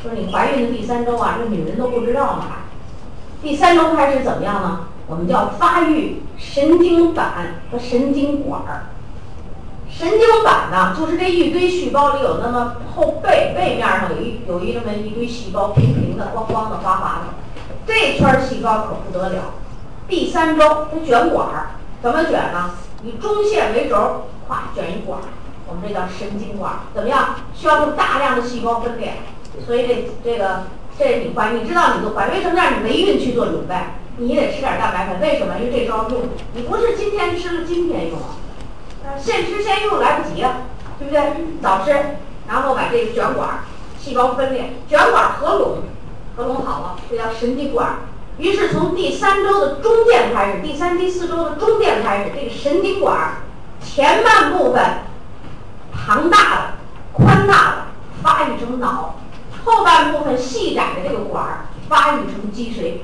[0.01, 2.43] 说你怀孕的第三周啊，这女人都不知道呢。
[3.41, 4.87] 第三周开始怎么样呢？
[5.07, 8.85] 我们叫发育神经板和神经管儿。
[9.89, 17.33] 神经板呢，就是这一堆细胞里有那么后背背面上有一有一那么一堆细胞，平平的、光光的、滑滑的，
[17.85, 19.53] 这圈细胞可不得了。
[20.07, 21.69] 第三周它卷管儿，
[22.01, 22.71] 怎么卷呢？
[23.03, 25.25] 以中线为轴，咵卷一管儿，
[25.67, 26.77] 我们这叫神经管儿。
[26.93, 27.35] 怎么样？
[27.55, 29.13] 需要用大量的细胞分裂，
[29.65, 30.63] 所以这这个
[30.97, 33.75] 这你怀你知道你都怀为什么让你没孕去做准备？
[34.17, 35.55] 你也得吃点蛋白粉，为什么？
[35.57, 36.21] 因为这招用，
[36.53, 38.37] 你不是今天吃了今天用啊。
[39.17, 40.57] 现吃现用来不及啊，
[40.99, 41.21] 对不对？
[41.61, 41.91] 早吃，
[42.47, 43.59] 然后把这个卷管儿
[43.97, 45.77] 细胞分裂，卷管儿合拢，
[46.35, 47.95] 合拢好了，这叫神经管。
[48.37, 53.35] 于是从第三周的中间开始，第三、第四周的中间开始，这个神经管
[53.83, 54.83] 前半部分
[55.91, 56.61] 庞大的、
[57.13, 57.75] 宽大的
[58.23, 59.15] 发育成脑，
[59.63, 63.01] 后半部分细窄的这个管儿发育成脊髓。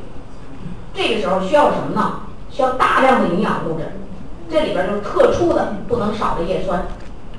[0.93, 2.21] 这个时候需要什么呢？
[2.49, 3.91] 需要大量的营养物质。
[4.49, 6.87] 这里边就是特殊的不能少的叶酸，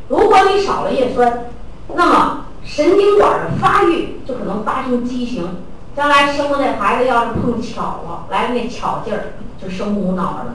[0.09, 1.47] 如果你少了叶酸，
[1.95, 5.57] 那么神经管的发育就可能发生畸形，
[5.99, 10.55] 将来生的那孩子要是碰巧了，来那巧劲儿就生无脑儿了，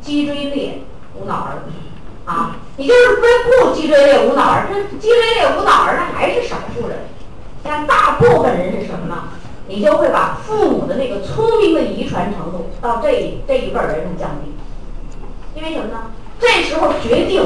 [0.00, 0.78] 脊椎裂
[1.14, 1.64] 无脑儿，
[2.24, 7.00] 啊，你就是不不脊椎裂无脑儿，这脊椎裂无脑儿那还是少数人，
[7.62, 9.24] 但大部分人是什么呢？
[9.66, 14.54] 你就会把父母的那个聪明的遗传程度到这这一辈儿人上降低。
[15.54, 16.04] 因为什么呢？
[16.40, 17.44] 这时候决定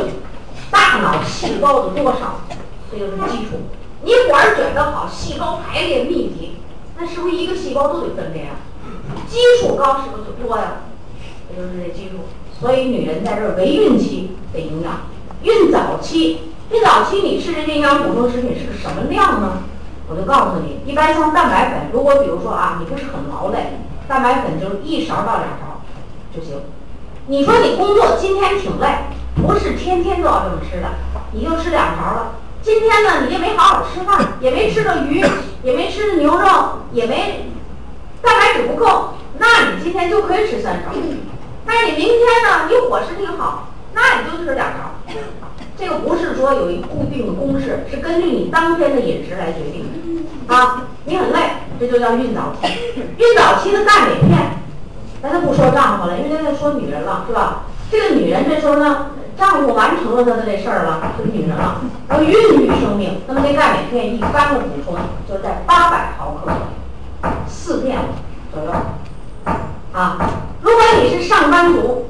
[0.70, 2.42] 大脑细胞的多少，
[2.92, 3.58] 这就是基础。
[4.04, 6.58] 你管儿卷得好，细胞排列密集，
[6.98, 8.56] 那是不是一个细胞都得分裂啊？
[9.28, 10.82] 基数高是不是就多呀？
[11.50, 12.24] 也就是这基数。
[12.60, 15.02] 所以女人在这儿为孕期得营养，
[15.42, 19.64] 孕早期，孕早期你吃这营养补充食品是个什么量呢？
[20.08, 25.80] 我就告诉你，一般像蛋白粉，如果比如说啊，你不是很劳累，蛋白粉就是一勺到两勺
[26.34, 26.60] 就行。
[27.26, 30.88] 你说你工作今天挺累，不是天天都要这么吃的，
[31.32, 32.32] 你就吃两勺了。
[32.62, 35.24] 今天呢，你就没好好吃饭， 也没吃着鱼，
[35.64, 36.46] 也没吃着牛肉，
[36.92, 37.50] 也没
[38.22, 40.90] 蛋白质不够，那你今天就可以吃三勺。
[41.66, 44.92] 但是你明天呢，你伙食挺好，那你就吃两勺。
[45.76, 49.82] 这个不是说有一固定的公式，是根据你当天的饮食来决定
[50.46, 50.54] 的。
[50.54, 51.38] 啊，你很累，
[51.80, 52.72] 这就叫孕早期。
[53.18, 54.52] 孕早期的钙镁片。
[55.20, 57.62] 咱就不说丈夫了，因为现在说女人了，是吧？
[57.90, 59.06] 这个女人这时候呢，
[59.38, 63.20] 丈夫完成了他的这事儿了，是女人了，要孕育生命。
[63.26, 64.94] 那么这钙镁片一般的补充
[65.28, 66.52] 就是在八百毫克，
[67.48, 67.98] 四片
[68.52, 68.70] 左右。
[69.92, 70.16] 啊，
[70.62, 72.06] 如果你是上班族，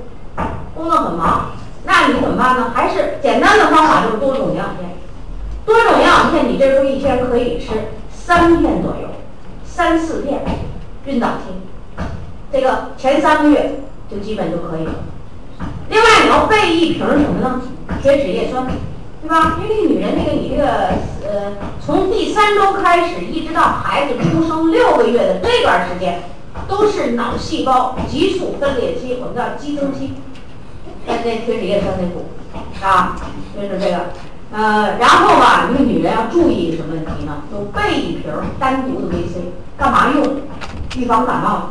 [0.74, 1.52] 工作很忙，
[1.84, 2.72] 那你怎么办呢？
[2.74, 4.90] 还是简单的方法就是多种营养片。
[5.64, 7.70] 多种营养片，你这时候一天可以吃
[8.10, 9.08] 三片左右，
[9.64, 10.42] 三四片，
[11.06, 12.04] 孕早期。
[12.52, 13.80] 这个前三个月
[14.10, 14.92] 就基本就可以了。
[15.88, 17.62] 另外你要备一瓶什么呢？
[18.02, 18.66] 铁质叶酸，
[19.22, 19.58] 对吧？
[19.62, 20.66] 因为女人那个你这个
[21.28, 21.52] 呃，
[21.84, 26.22] 从第三周开始一直到孩子出生六个月的这段时间，
[26.66, 30.14] 都是脑细胞急速分裂期，我们叫激增期。
[31.06, 32.26] 那这铁质叶酸得补
[32.84, 33.16] 啊，
[33.54, 34.10] 就是这个。
[34.54, 37.42] 呃，然后吧，你们女人要注意什么问题呢？
[37.50, 40.42] 就备一瓶单独的 VC，干嘛用？
[40.96, 41.70] 预防感冒。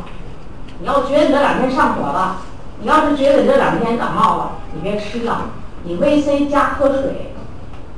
[0.80, 2.38] 你要觉得你这两天上火了，
[2.82, 5.42] 你要是觉得你这两天感冒了，你别吃药，
[5.84, 7.32] 你 VC 加喝水，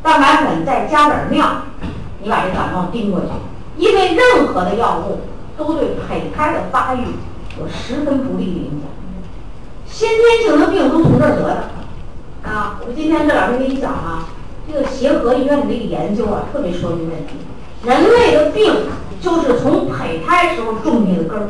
[0.02, 1.62] 蛋白粉再加点尿，
[2.22, 3.26] 你把这感冒盯过去。
[3.78, 5.20] 因为任何的药物
[5.56, 7.00] 都对胚胎的发育
[7.58, 8.90] 有十分不利的影响。
[9.86, 11.64] 先天性的病都从这儿得的
[12.42, 12.78] 啊！
[12.86, 14.28] 我今天这两天给你讲啊，
[14.70, 17.36] 这个协和医院的这个研究啊，特别说明问题：
[17.84, 18.86] 人类的病
[19.20, 21.48] 就是从胚胎时候种下的根儿。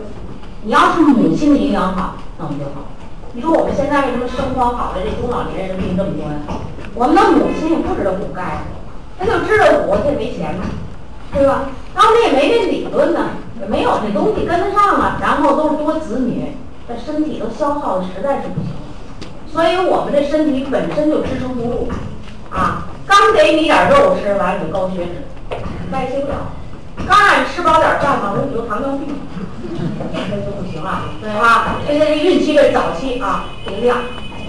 [0.62, 2.86] 你要是母亲的营养好，那我们就好。
[3.36, 6.38] 你说我们现在为什么生活好了，这中老年人病这么多呀？
[6.94, 8.62] 我们的母亲也不知道补钙，
[9.18, 10.62] 他就知道补，他也没钱呢，
[11.32, 11.66] 对吧？
[11.92, 15.18] 当时也没这理论呢，也没有这东西跟得上啊。
[15.20, 16.54] 然后都是多子女，
[16.86, 18.70] 这身体都消耗的实在是不行。
[19.52, 21.88] 所以我们这身体本身就支撑不住
[22.50, 22.86] 啊。
[23.04, 25.56] 刚给你点肉吃，完了你高血脂，
[25.90, 26.54] 代谢不了。
[27.06, 29.16] 刚让你吃饱点饭吧，你得糖尿病。
[30.30, 31.76] 那就不行了，对吧？
[31.86, 33.98] 现在这孕期这早期啊，这个量，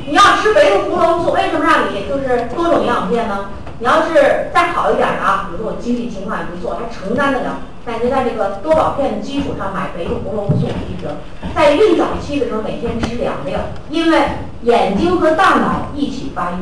[0.08, 0.90] 你要吃维生
[1.24, 3.50] 素，为什么让你就是多种营养片呢？
[3.80, 11.10] 你要是再好一点的啊，比如说我经济情况也不错，还承担得了，那就在这个多宝片的基础上买维生素一瓶，
[11.54, 13.54] 在孕早期的时候每天吃两粒，
[13.90, 14.22] 因为
[14.62, 16.56] 眼睛和大脑一起发育，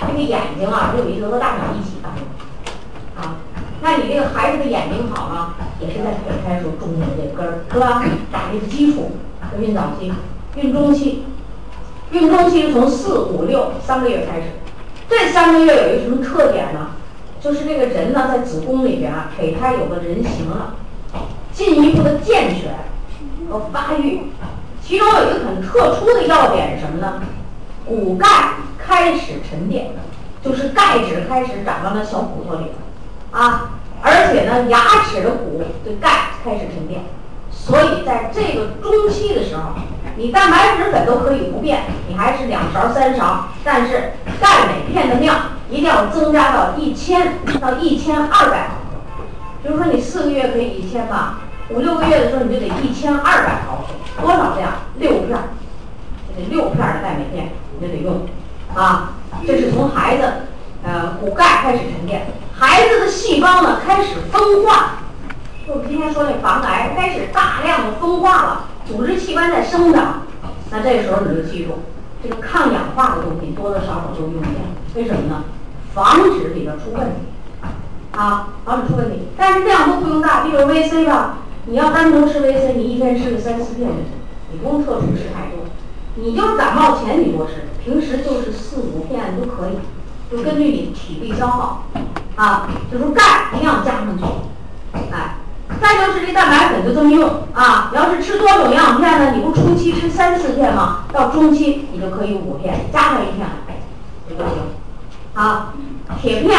[0.00, 3.36] 这个眼睛啊，就有一个和大脑一起发育啊。
[3.80, 8.04] 那你这个孩子的眼睛好啊，也是在胚胎时候种下的这根儿，是吧？
[8.32, 9.12] 打这个基础，
[9.58, 10.12] 孕早期、
[10.56, 11.24] 孕中期，
[12.10, 14.46] 孕中期是从四五六三个月开始。
[15.08, 16.90] 这三个月有一个什么特点呢？
[17.40, 20.74] 就是这个人呢，在子宫里边啊，胚胎有个人形了，
[21.52, 22.74] 进一步的健全
[23.48, 24.22] 和发育。
[24.82, 27.22] 其中有一个很特殊的要点是什么呢？
[27.86, 29.92] 骨钙开始沉淀，
[30.42, 32.74] 就是钙质开始长到那小骨头里了。
[33.30, 33.70] 啊，
[34.02, 37.02] 而且呢，牙齿的骨对钙开始沉淀，
[37.50, 39.74] 所以在这个中期的时候，
[40.16, 45.36] 你蛋白质粉都可以不变，你还是两勺三勺，但是钙镁片的量
[45.68, 49.24] 一定要增加到一千到一千二百毫克。
[49.62, 54.72] 比如说你四个月可以一千吧，五六个月的时候你就得一千二百毫克，多少量？
[54.98, 55.38] 六片，
[56.34, 58.26] 这六片的钙镁片你就得用，
[58.74, 59.12] 啊，
[59.46, 60.24] 这是从孩子
[60.82, 62.26] 呃骨钙开始沉淀。
[62.60, 64.96] 孩子的细胞呢开始分化，
[65.64, 70.22] 就我们今天说那防癌开始大量的分化了，组织器官在生长。
[70.68, 71.74] 那这时候你就记住，
[72.20, 74.54] 这个抗氧化的东西多多少少都用点，
[74.96, 75.44] 为什么呢？
[75.94, 77.68] 防止里边出问题，
[78.10, 79.28] 啊，防止出问题。
[79.36, 84.04] 但是量都不用大，比如 VC 吧，你要单独吃 VC，你一天吃个三四片就行，
[84.50, 85.64] 你不用特殊吃太多。
[86.16, 89.78] 你就是感冒前你多吃，平时就是四五片都可以，
[90.36, 91.84] 就根据你体力消耗。
[92.38, 94.24] 啊，就是钙一定要加上去，
[95.10, 95.34] 哎，
[95.82, 97.90] 再就是这蛋白粉就这么用啊。
[97.90, 101.00] 你要是吃多种营养片呢，你不初期吃三四片吗？
[101.12, 103.44] 到中期你就可以五片，加上一片
[104.28, 104.54] 这就行。
[105.34, 105.74] 啊，
[106.22, 106.56] 铁片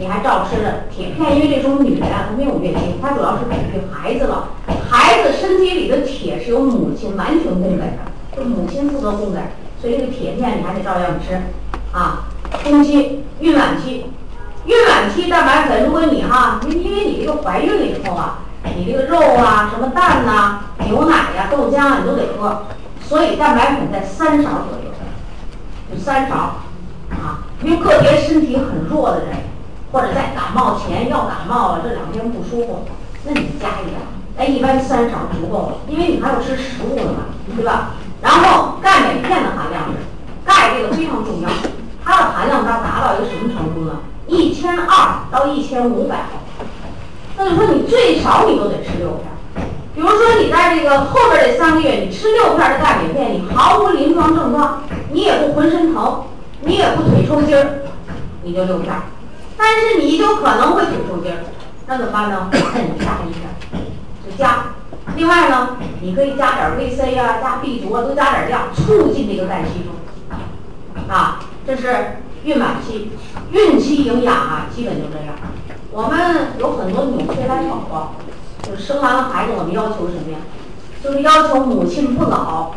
[0.00, 4.48] 你还照吃的，铁片因为这种女人啊她没有月经，她主要是给育孩子了。
[4.90, 7.86] 孩子身体里的铁是由母亲完全供给的，
[8.36, 9.38] 就母亲负责供给，
[9.80, 11.40] 所以这个铁片你还得照样吃。
[11.96, 12.24] 啊，
[12.64, 14.06] 中期、孕晚期。
[14.70, 18.38] 孕晚期蛋白粉，如果你哈，因因为你这个怀孕了以后啊，
[18.76, 22.66] 你这个肉啊、什么蛋呐、牛奶呀、豆浆啊，你都得喝，
[23.02, 24.92] 所以蛋白粉在三勺左右，
[25.92, 26.36] 就三勺
[27.10, 27.42] 啊。
[27.64, 29.38] 因为个别身体很弱的人，
[29.90, 32.86] 或者在感冒前要感冒了，这两天不舒服，
[33.24, 34.00] 那你加一点，
[34.38, 37.90] 哎，一般三勺足够了，因为你还要吃食物的嘛，对吧？
[38.22, 39.98] 然后钙镁片的含量是，
[40.44, 41.48] 钙这个非常重要，
[42.04, 43.98] 它的含量达达到一个什么程度呢？
[44.30, 46.26] 一千二到一千五百，
[47.36, 49.66] 那就说你最少你都得吃六片。
[49.92, 56.26] 比如说你在这个后边这三个月，你吃六片的钙镁片，你毫无临床症状，你也不浑身疼，
[56.60, 57.82] 你也不腿抽筋儿，
[58.44, 58.94] 你就六片。
[59.56, 61.38] 但是你就可能会腿抽筋儿，
[61.88, 62.48] 那怎么办呢？
[62.52, 63.50] 那你加一片，
[64.24, 64.66] 就加。
[65.16, 71.12] 另外呢，你可以加点维 C 啊，加 B 族啊，都加点量，促进这个钙吸收。
[71.12, 72.18] 啊，这是。
[72.50, 73.12] 孕晚期、
[73.52, 75.36] 孕期营养啊，基本就这样。
[75.92, 78.14] 我们有很多纽崔莱宝宝，
[78.62, 80.38] 就是生完了孩子，我们要求什么呀？
[81.02, 82.72] 就是要求母亲不老、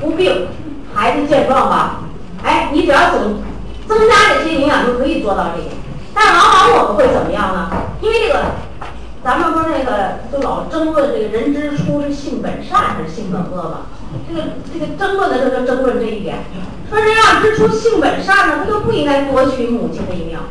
[0.00, 0.48] 不病，
[0.94, 2.00] 孩子健壮吧。
[2.42, 3.42] 哎，你只要增
[3.86, 5.68] 增加这些营养，就可以做到这个。
[6.14, 7.70] 但往往我们会怎么样呢？
[8.00, 8.42] 因为这个，
[9.22, 13.80] 咱们说那个就老争论这个人之初是性本善还是性本恶吧？
[14.28, 16.38] 这个这个争论的时候就争论这一点。
[16.90, 20.42] 说人要之初性本善呢，他就不应该夺取母亲的营养。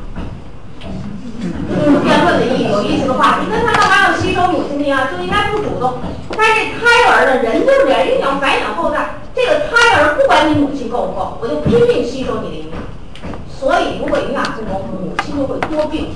[1.70, 3.48] 这是辩论的意义有意思的话题。
[3.50, 5.08] 那他干嘛要吸收母亲的营养？
[5.12, 6.00] 就应该不主动。
[6.36, 9.16] 但是这胎儿呢，人就是这样，因为你要繁衍后代。
[9.36, 12.80] 这个胎儿不管你母亲够不够，我就拼命吸收你的营养。
[13.48, 16.10] 所以如果营养不够，母亲就会多病。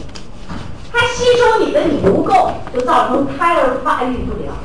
[0.91, 4.55] 他吸收你的你不够，就造成胎儿发育不良，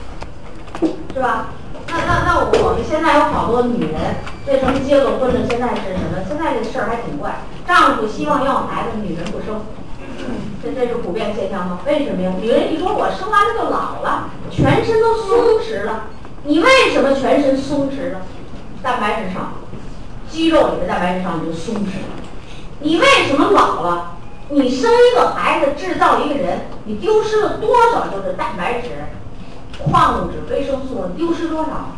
[1.15, 1.49] 是吧？
[1.93, 5.47] 那那那我们现在有好多女人，为什么结了婚了？
[5.49, 6.25] 现在是什么？
[6.27, 9.61] 现在这事儿还挺怪，丈夫希望要孩子，女人不生，
[10.63, 11.81] 这这是普遍现象吗？
[11.85, 12.33] 为什么呀？
[12.41, 16.05] 女人一说我生完了就老了，全身都松弛了。
[16.45, 18.23] 你为什么全身松弛了？
[18.83, 19.53] 蛋白质少，
[20.31, 22.17] 肌肉里的蛋白质少你就松弛了。
[22.81, 24.17] 你为什么老了？
[24.49, 28.89] 你生一个孩子，制造一个人，你丢失了多少就是蛋白质？
[29.91, 31.97] 矿物质、维生素丢失多少？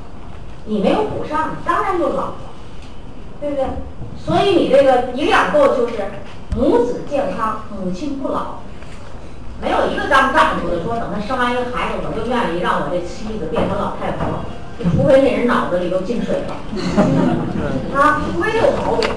[0.67, 2.35] 你没有补上，你当然就老了，
[3.39, 3.67] 对不对？
[4.17, 5.95] 所以你这个营养够，就是
[6.57, 8.61] 母子健康，母亲不老。
[9.61, 14.41] 没有一个当丈夫的说，等他生完一个孩子，我就愿意让我这妻子变成老太婆，
[14.91, 16.57] 除非那人脑子里都进水了，
[17.93, 19.11] 啊，除非有毛病，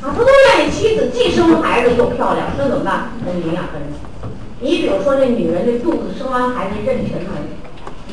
[0.00, 3.10] 啊，他都愿意妻子既生孩子又漂亮，那怎么办？
[3.26, 3.98] 那营养跟着。
[4.60, 7.64] 你比如说这女人这肚子生完孩子妊娠纹。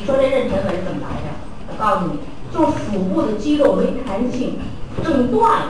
[0.02, 1.30] 你说这妊娠纹怎么来的？
[1.68, 2.18] 我告诉你，
[2.52, 4.58] 就腹部的肌肉没弹性，
[5.04, 5.66] 症断了。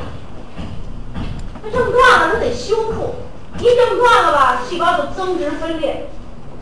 [1.63, 3.17] 那症断了，它得修复。
[3.59, 6.09] 一症断了吧，细胞就增殖分裂，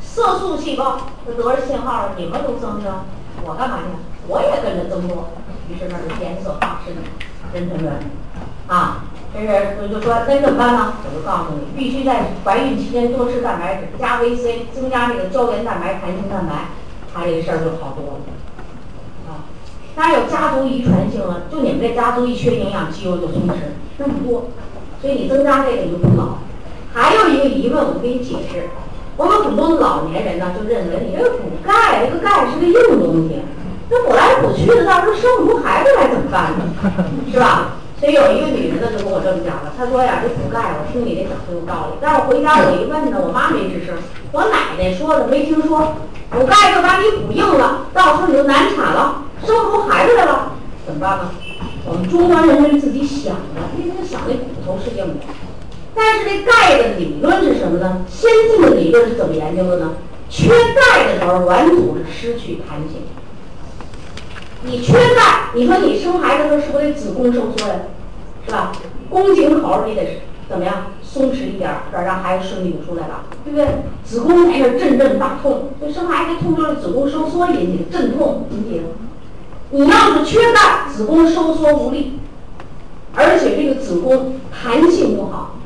[0.00, 3.04] 色素细胞就得着信号了，你们都增生，
[3.44, 3.84] 我干嘛去？
[4.26, 5.28] 我也跟着增多。
[5.68, 6.92] 于是那就颜色化身
[7.54, 7.92] 妊娠纹
[8.66, 9.04] 啊。
[9.32, 10.94] 这是我就说那怎么办呢？
[11.04, 16.66] 我就告诉你，必须在怀孕期间多吃蛋白质，加维 C，增加这个胶原蛋白、弹性蛋白，
[17.12, 18.20] 他这个事儿就好多了
[19.28, 19.44] 啊。
[19.96, 23.54] 当然有家族遗传性了，就你们这家族一缺营养，肌肉就松弛，
[23.98, 24.48] 那么多，
[25.00, 26.38] 所以你增加这个你就不老。
[26.92, 28.70] 还有一个疑问，我给你解释。
[29.16, 33.42] 我们很多老年人呢，就认为你这个补钙，这个钙是个硬东西，
[33.90, 36.64] 那补来补去的，到时候生不出孩子来怎么办呢？
[37.30, 37.76] 是吧？
[38.01, 41.98] 所以有一个女的呢，就跟我这么讲了，她说呀，这补钙，我听你这讲很有道理。
[42.01, 43.94] 但是我回家我一问呢，我妈没吱声，
[44.32, 45.96] 我奶奶说的没听说。
[46.30, 50.53] 补钙就把你补硬了，到时候你就难产了，生不出孩子来了，
[50.86, 51.30] 怎么办呢？
[51.84, 55.26] 我们中国人是自己想的，因为他想那骨头是硬的。
[55.92, 58.07] 但是这钙的理论是什么呢？
[58.09, 59.92] 先进的理论是怎么研究的呢？
[60.30, 63.03] 缺钙的时候，软组织失去弹性。
[64.62, 67.74] 你缺钙，你说你生孩子的时候是不是子宫收缩呀？
[68.46, 68.72] 是吧？
[69.08, 70.86] 宫颈口你得怎么样？
[71.02, 73.66] 松弛一点，这让孩子顺利的出来了，对不对？
[74.04, 78.84] 子宫在那阵阵大痛，这生孩子痛就是子宫收缩引起的，阵痛引起的。
[79.70, 82.18] 你要是缺钙，子宫收缩无力，
[83.14, 85.56] 而且这个子宫弹性不好。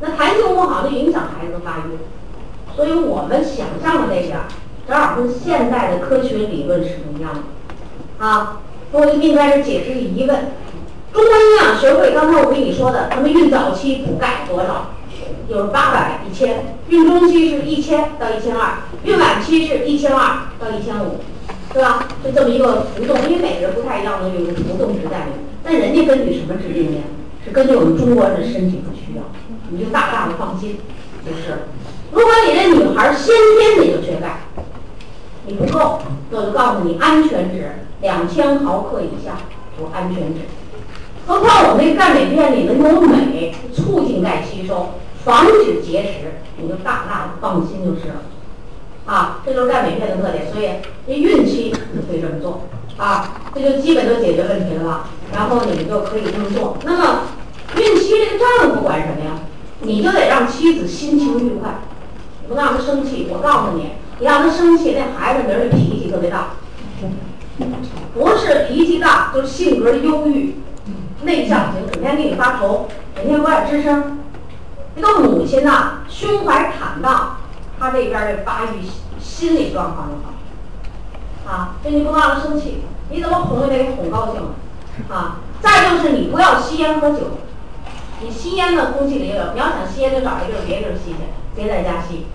[0.00, 1.98] 那弹性不好就影响孩子的发育，
[2.76, 4.44] 所以我们想象的那点儿，
[4.86, 7.40] 正好跟现代的科学理论是不一样的。
[8.18, 8.60] 啊，
[8.92, 10.36] 我就给你在这解释疑问：
[11.12, 14.90] 中国营养学会刚才我跟你说的，他们孕早期补钙多少？
[15.48, 16.56] 有八百、一千；
[16.88, 21.20] 孕中期是一千到一千二；孕晚期是一千二到一千五，
[21.72, 22.06] 是吧？
[22.22, 25.38] 就这么一个浮动，因为每个人不太一样的有个浮动值在里面。
[25.64, 27.00] 那人家根据什么制定的？
[27.44, 29.22] 是根据我们中国人身体的需要。
[29.70, 30.78] 你就大大的放心，
[31.24, 31.66] 就是。
[32.10, 34.40] 如果你这女孩先天你就缺钙，
[35.46, 36.00] 你不够，
[36.30, 37.70] 那我就告诉你安全值
[38.00, 39.38] 两千毫克以下
[39.78, 40.40] 有安全值。
[41.26, 44.94] 何况我们这钙镁片里能有镁，促进钙吸收，
[45.24, 48.22] 防止结石，你就大大的放心就是了。
[49.04, 50.68] 啊，这就是钙镁片的特点，所以
[51.06, 52.62] 这孕期你可以这么做
[52.96, 55.08] 啊，这就基本就解决问题了吧？
[55.32, 56.76] 然后你们就可以这么做。
[56.84, 57.20] 那么
[57.76, 59.40] 孕期这个丈夫管什么呀？
[59.80, 61.80] 你就得让妻子心情愉快，
[62.48, 63.28] 不让她生气。
[63.30, 66.54] 我告诉你，你让她生气，那孩子明儿脾气特别大，
[68.14, 70.56] 不是脾气大，就是性格忧郁、
[71.22, 74.18] 内向型，整天给你发愁，整天不爱吱声。
[74.96, 77.36] 这个母亲呐，胸怀坦荡，
[77.78, 78.68] 她这边的发育
[79.20, 81.52] 心理状况就好。
[81.52, 85.40] 啊，所以你不能让她生气，你怎么哄也得哄高兴了啊。
[85.60, 87.38] 再就是你不要吸烟喝酒。
[88.20, 91.18] 你吸烟的空气里也有，你要想吸烟就找一个别地儿吸去，
[91.54, 92.26] 别在家吸，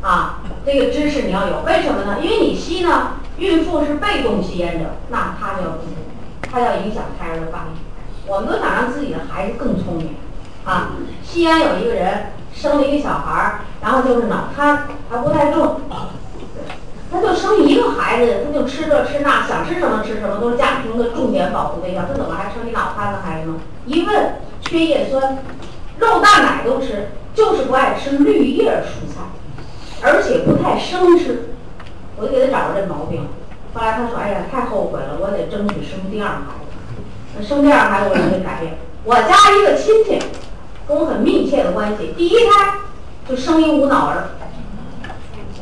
[0.00, 1.62] 啊，这个知识你要有。
[1.66, 2.18] 为什么呢？
[2.22, 5.94] 因为你吸呢，孕妇是被动吸烟者，那她就要注意，
[6.42, 7.78] 她要影响胎儿的发育。
[8.26, 10.16] 我们都想让自己的孩子更聪明，
[10.64, 10.90] 啊，
[11.22, 15.80] 西安有一个人生了一个小孩儿，然后就是脑瘫，还不太重，
[17.10, 23.56] 他就生一个孩子，他就吃这吃那，想吃什么吃什么，都是家庭的重点保护对象，他怎么还生一脑瘫的孩子呢？
[23.86, 24.34] 一问。
[24.60, 25.38] 缺叶酸，
[25.98, 29.22] 肉蛋奶都吃，就是不爱吃绿叶蔬菜，
[30.02, 31.54] 而且不太生吃。
[32.18, 33.26] 我就给他找着这毛病。
[33.74, 37.02] 后来他说：“哎呀，太后悔了，我得争取生第二孩子。
[37.36, 38.78] 那生第二孩子我就得改变。
[39.04, 40.18] 我家一个亲戚
[40.88, 42.78] 跟我很密切的关系，第一胎
[43.28, 44.30] 就生一无脑儿，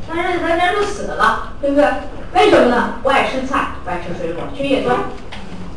[0.09, 1.85] 但是他人就死了，对不对？
[2.33, 2.95] 为什么呢？
[3.03, 4.97] 不爱吃菜，不爱吃水果，缺叶酸，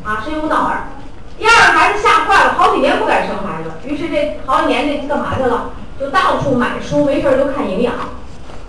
[0.03, 0.87] 啊，生一无脑儿。”
[1.37, 5.71] 第二个孩子吓坏了，好几年不敢生孩子，于是这好几年这干嘛去了？
[5.99, 7.93] 就到处买书，没事儿就看营养。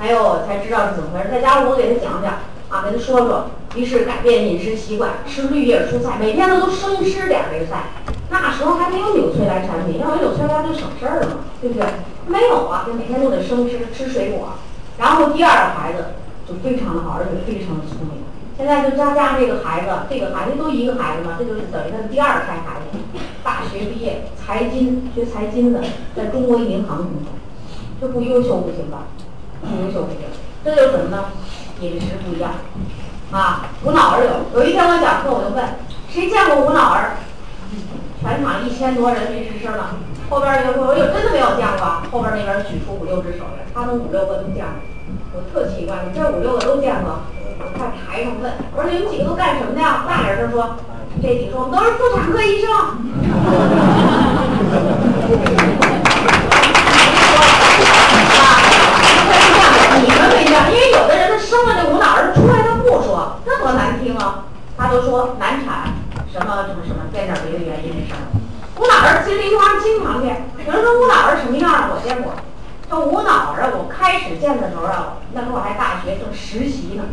[0.00, 1.28] 还有，才知道是怎么回事。
[1.30, 2.40] 在家我给他讲讲
[2.70, 3.50] 啊，给他说说。
[3.76, 7.92] 于是改变饮食习惯，吃绿叶蔬菜，每天他都生吃点这个菜。
[8.30, 11.86] 那时候还没有纽崔莱产品，要有纽崔莱就省事儿了嘛，对不对？
[12.26, 14.54] 没有啊，就每天都得生吃吃水果。
[14.98, 16.16] 然后第二个孩子
[16.48, 18.24] 就非常的好，而且非常的聪明。
[18.56, 22.98] 现在就家家这个孩子，这个孩子都一个孩子嘛，这就是等于他的第二胎孩子。
[23.44, 25.80] 大学毕业，财经学财经的，
[26.16, 27.30] 在中国银行工作，
[28.00, 29.06] 这不优秀不行吧？
[29.60, 30.20] 不优秀不行，
[30.64, 31.24] 这就是什么呢？
[31.80, 32.52] 饮食不一样
[33.32, 33.64] 啊！
[33.84, 35.64] 无脑儿有，有一天我讲课，我就问
[36.10, 37.16] 谁见过无脑儿？
[38.20, 39.96] 全场一千多人没吱声了。
[40.28, 42.02] 后边一个我有真的没有见过。
[42.12, 44.76] 后边那边举出五六只手来，他们五六个都见过。
[45.32, 47.20] 我特奇怪，你这五六个都见过？
[47.58, 50.04] 我在台上问，我说你们几个都干什么的呀？
[50.06, 50.76] 那人他说，
[51.22, 52.68] 这几个说我们都是妇产科医生。
[60.90, 64.44] 有的人他生了这无脑儿出来他不说那多难听啊。
[64.76, 65.92] 他都说难产
[66.32, 68.24] 什么什么什么见点别的原因这事儿
[68.78, 72.32] 无脑儿心里一方经常见有人说无脑儿什么样儿我见过。
[72.88, 77.04] 这无脑儿啊我开始见的时候啊那时候还大学正实习呢。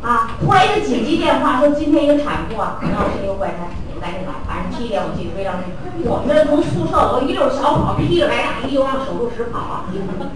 [0.00, 3.68] 啊突然一个紧急电话说今天一个产妇啊可能是一个怪胎。
[4.00, 4.32] 赶紧来。
[4.46, 5.82] 反正七点我记得非常清楚。
[6.04, 9.84] 我们这从宿舍楼一溜小跑，披着白大衣就往手术室跑。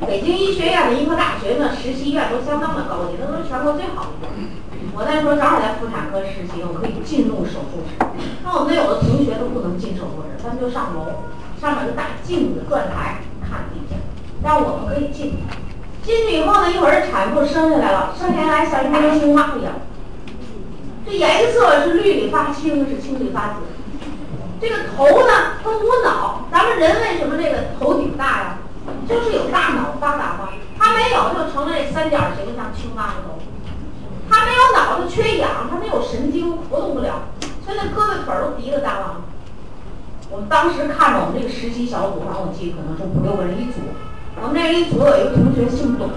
[0.06, 4.28] 北京医学院的医科大学呢，实习医院都相当的高级，那都是全国最好的。
[4.94, 7.94] 我那时候正好在妇产科实习，我可以进入手术室。
[8.42, 11.28] 那我们有的同学都不能进手术室，他们就上楼，
[11.60, 13.94] 上面有大镜子转台看地下，
[14.42, 15.38] 但我们可以进。
[16.02, 19.74] 进去以后呢，一会儿产妇生下来了，生下来像一大青蛙一样。
[21.10, 23.54] 这颜色是绿里发青，是青里发紫。
[24.60, 26.44] 这个头呢，它无脑。
[26.52, 28.58] 咱们人为什么这个头顶大呀？
[29.08, 30.50] 就是有大脑发达嘛。
[30.78, 33.38] 它没有，就成了这三角形，像青蛙的头。
[34.28, 37.22] 它没有脑子，缺氧，它没有神经，活动不了，
[37.64, 39.22] 所以那胳膊腿儿都提了大了。
[40.30, 43.80] 我们当时看着我们这个实习小组上，我记得可能是五六个人一组。
[44.42, 46.10] 我们那一组有一个同学姓董，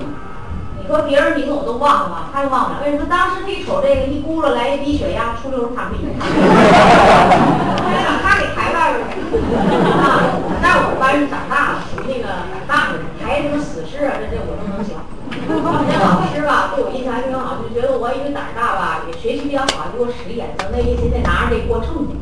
[0.92, 2.84] 说别人名字我都忘了吧，他都忘了。
[2.84, 3.08] 为什么？
[3.08, 6.12] 当时他一瞅这个一咕噜来一低血压，出溜躺地上。
[6.20, 9.56] 后来把他给抬外边去了
[10.04, 12.28] 啊，在我们班长大了，属于那个
[12.68, 15.00] 胆大的，抬什么死尸啊，这这我都能行。
[15.48, 15.56] 那
[15.96, 22.20] 老师吧，对我印象还挺好，就觉得我因为胆儿大吧，也学习比较好，给我使眼色，那意思得拿着这锅秤去。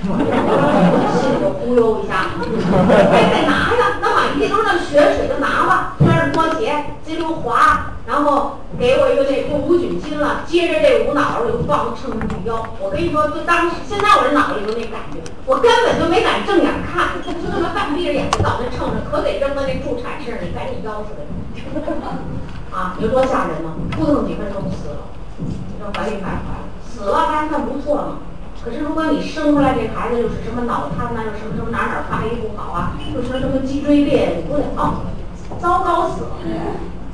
[0.00, 2.30] 心里就忽悠一下，
[3.12, 12.64] 哎，得拿呀，那满地都是那血水，就拿吧，穿着拖鞋，滋溜滑，然后给我一个那用无菌巾了，接着这无脑儿我就放秤上去腰。
[12.80, 21.28] 我跟你说，就当时现在我这脑子里就那感觉，我根本就没敢正眼看，就这么半闭着眼睛倒那秤上，可得扔到那助产室，里赶紧腰出来。
[22.72, 23.74] 啊，你说多吓人呢？
[23.90, 26.56] 扑腾几分钟死了，你说怀孕还怀
[26.88, 28.16] 死了还算不错嘛。
[28.62, 35.00] 可是如果你生出来这孩子又是什么脑瘫呐，又什么什么哪哪发育不好啊，又说什么脊椎裂，你不得哦，
[35.58, 36.30] 糟糕死了！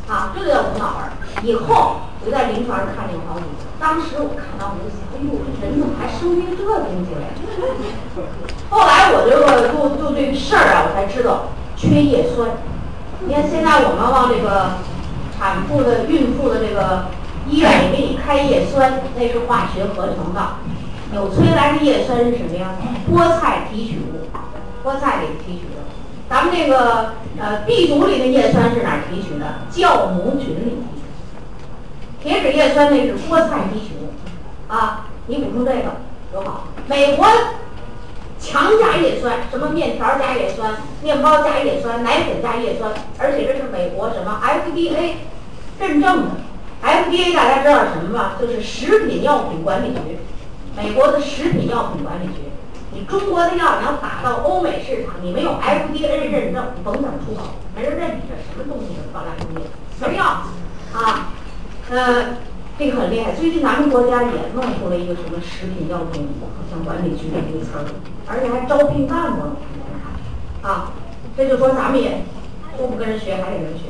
[0.09, 1.13] 啊，这就叫无脑儿。
[1.43, 7.31] 以后我在临床上看见好几个，当时我看到我就想，哎呦，这人怎么还生出这东西来？
[8.69, 12.51] 后来我这个就就这个事儿啊，我才知道缺叶酸。
[13.25, 14.83] 你看现在我们往这个
[15.39, 17.07] 产妇的、孕妇的这个
[17.49, 20.41] 医院里给你开叶酸，那是化学合成的。
[21.13, 22.73] 纽崔莱的叶酸是什么呀？
[23.11, 24.29] 菠菜提取物，
[24.85, 25.83] 菠菜里提取的。
[26.29, 29.61] 咱们这个呃 B 族里的叶酸是哪提取的？
[29.73, 32.23] 酵母菌里提取。
[32.23, 34.13] 铁质叶酸那是菠菜提取物，
[34.73, 35.97] 啊，你补充这个
[36.33, 36.65] 多好。
[36.89, 37.27] 美国
[38.41, 45.13] 强加叶酸，什么面条加叶酸，面包加叶酸，奶粉加叶酸，而且这是美国什么 FDA
[45.79, 46.31] 认证的。
[46.83, 48.35] FDA 大家知道什么吧？
[48.41, 50.19] 就是食品药品管理局。
[50.77, 52.53] 美国的食品药品管理局，
[52.93, 59.67] 你中国的药你要打到欧美市场，你没有 FDA 认证，你甭想出口，没人认你这什么东西的高价工业，
[59.99, 60.25] 什么药
[60.93, 61.33] 啊？
[61.89, 62.37] 呃，
[62.79, 63.33] 这个很厉害。
[63.33, 67.85] 最近咱们国家也弄出了一个什么食品药品好像管理局的一个词儿，
[68.27, 69.57] 而且还招聘干部了。
[70.61, 70.93] 啊，
[71.37, 72.23] 这就说咱们也
[72.77, 73.85] 都不跟人学，还得跟人学，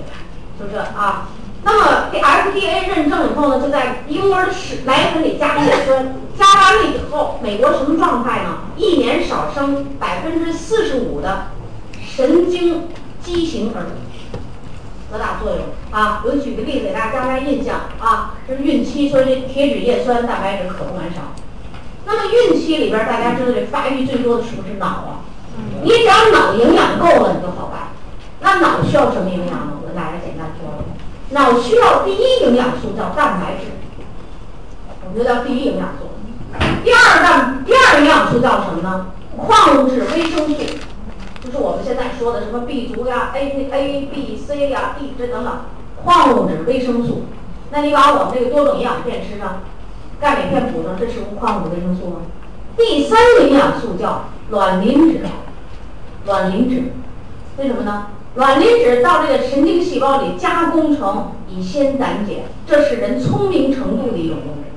[0.61, 1.29] 就这啊。
[1.67, 8.59] 那么这 FDA 认证以后呢，就在婴儿的食奶粉里加叶酸，加完了以后，美国什么状态呢？
[8.77, 11.49] 一年少生百分之四十五的
[12.01, 12.87] 神经
[13.21, 14.41] 畸形儿童，
[15.11, 16.23] 多大作用啊？
[16.25, 21.35] 我举个例子给大家加加印象啊，这是孕期，说这铁质叶酸蛋白质可不敢少。
[22.05, 25.27] 那么孕期里边，大家知道这发育最多的是不是脑啊？
[25.83, 27.91] 你只要脑营养够了，你就好办。
[28.39, 29.73] 那脑需要什么营养呢？
[29.83, 30.66] 我跟大家简单说说。
[31.31, 33.71] 脑需要第一营养素叫蛋白质，
[35.05, 36.09] 我们就叫第一营养素。
[36.85, 39.07] 第二蛋第二营养素叫什么呢？
[39.37, 40.55] 矿物质、维生素，
[41.43, 45.53] 就是我们现在说的什么 B 族呀、A A B C 呀、D 这等等，
[46.03, 47.25] 矿物质、维生素。
[47.71, 49.61] 那你把我们这个多种营养片吃上，
[50.21, 52.17] 钙镁片补上，这是不矿物质、维生素吗？
[52.77, 55.21] 第三个营养素叫卵磷脂，
[56.25, 56.93] 卵磷脂，
[57.59, 58.07] 为什么呢？
[58.37, 64.71] 卵磷脂到这个神经细胞里加工成乙酰胆碱，这是人聪明程度的一种东西，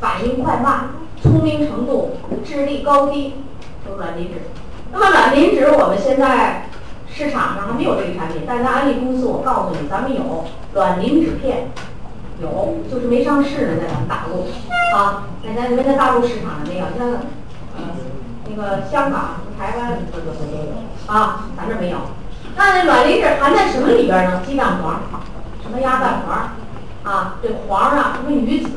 [0.00, 0.88] 反应快慢、
[1.22, 3.34] 聪明程度、智力高低，
[3.86, 4.40] 都卵磷脂。
[4.90, 6.68] 那么卵磷脂我们现在
[7.06, 11.68] 市场上还没有这个产品，但是安利公司我告诉你，咱们有卵磷脂片，
[12.40, 14.46] 有就是没上市呢，在咱们大陆
[14.96, 17.06] 啊，在咱们在大陆市场上没有，像
[17.76, 17.82] 呃
[18.48, 21.98] 那个香港、台湾这个都有啊，咱这没有。
[22.56, 24.42] 那这卵磷脂含在什么里边呢？
[24.46, 25.00] 鸡蛋黄，
[25.62, 26.52] 什么鸭蛋黄，
[27.02, 28.68] 啊，这黄啊，什么鱼子，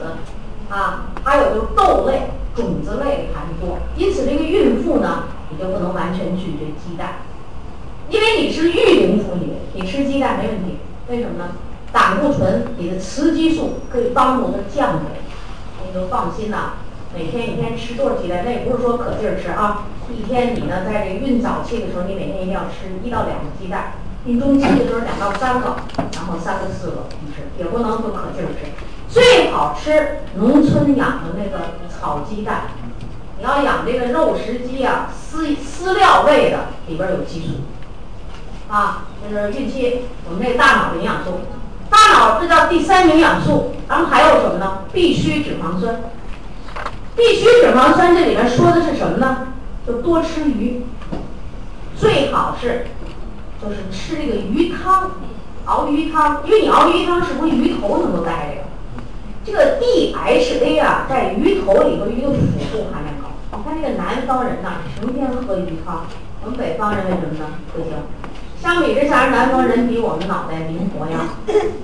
[0.70, 3.80] 啊，还有就是豆类、种子类的含多。
[3.96, 7.16] 因此，这个孕妇呢，你就不能完全拒绝鸡蛋，
[8.10, 10.78] 因为你是育龄妇女，你吃鸡蛋没问题。
[11.10, 11.52] 为什么呢？
[11.92, 16.74] 胆固醇，你的雌激素可以帮助它降下来，你就放心呐。
[17.16, 18.44] 每天一天吃多少鸡蛋？
[18.44, 19.86] 那也不是说可劲儿吃啊。
[20.12, 23.96] 一天你呢，在这孕早期的时候，你每天一定要吃一到两个鸡蛋；
[24.26, 25.78] 孕中期的时候两到三个，
[26.14, 28.68] 然后三个四个吃，也不能说可劲儿吃。
[29.08, 32.64] 最好吃农村养的那个草鸡蛋。
[33.38, 41.40] 你要养这个肉食鸡啊，饲饲料喂的里边有激素啊，就是孕期我们这大脑的营养素。
[41.90, 44.80] 大脑这叫第三营养素，然后还有什么呢？
[44.92, 45.96] 必需脂肪酸。
[47.16, 49.48] 必需脂肪酸这里面说的是什么呢？
[49.88, 50.82] 就多吃鱼，
[51.96, 52.88] 最好是
[53.62, 55.12] 就是吃这个鱼汤，
[55.66, 58.58] 熬鱼汤，因为你熬鱼汤是不是鱼头能够带
[59.46, 59.58] 这个？
[59.78, 62.36] 这个 DHA 啊，在鱼头里头鱼的辅
[62.72, 63.30] 助含量高。
[63.58, 66.06] 你看这个南方人呐，成天喝鱼汤，
[66.44, 67.46] 我们北方人为什么呢？
[67.74, 67.92] 不行。
[68.60, 71.20] 相比之下，南方人比我们脑袋灵活呀，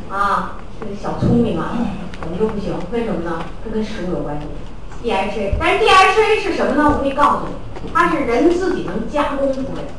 [0.10, 1.78] 啊，这个小聪明啊，
[2.24, 2.74] 我们就不行。
[2.92, 3.44] 为什么呢？
[3.64, 4.48] 这跟食物有关系。
[5.04, 6.96] DHA，但是 DHA 是什么呢？
[6.96, 9.90] 我可以告诉你，它是人自己能加工出来的。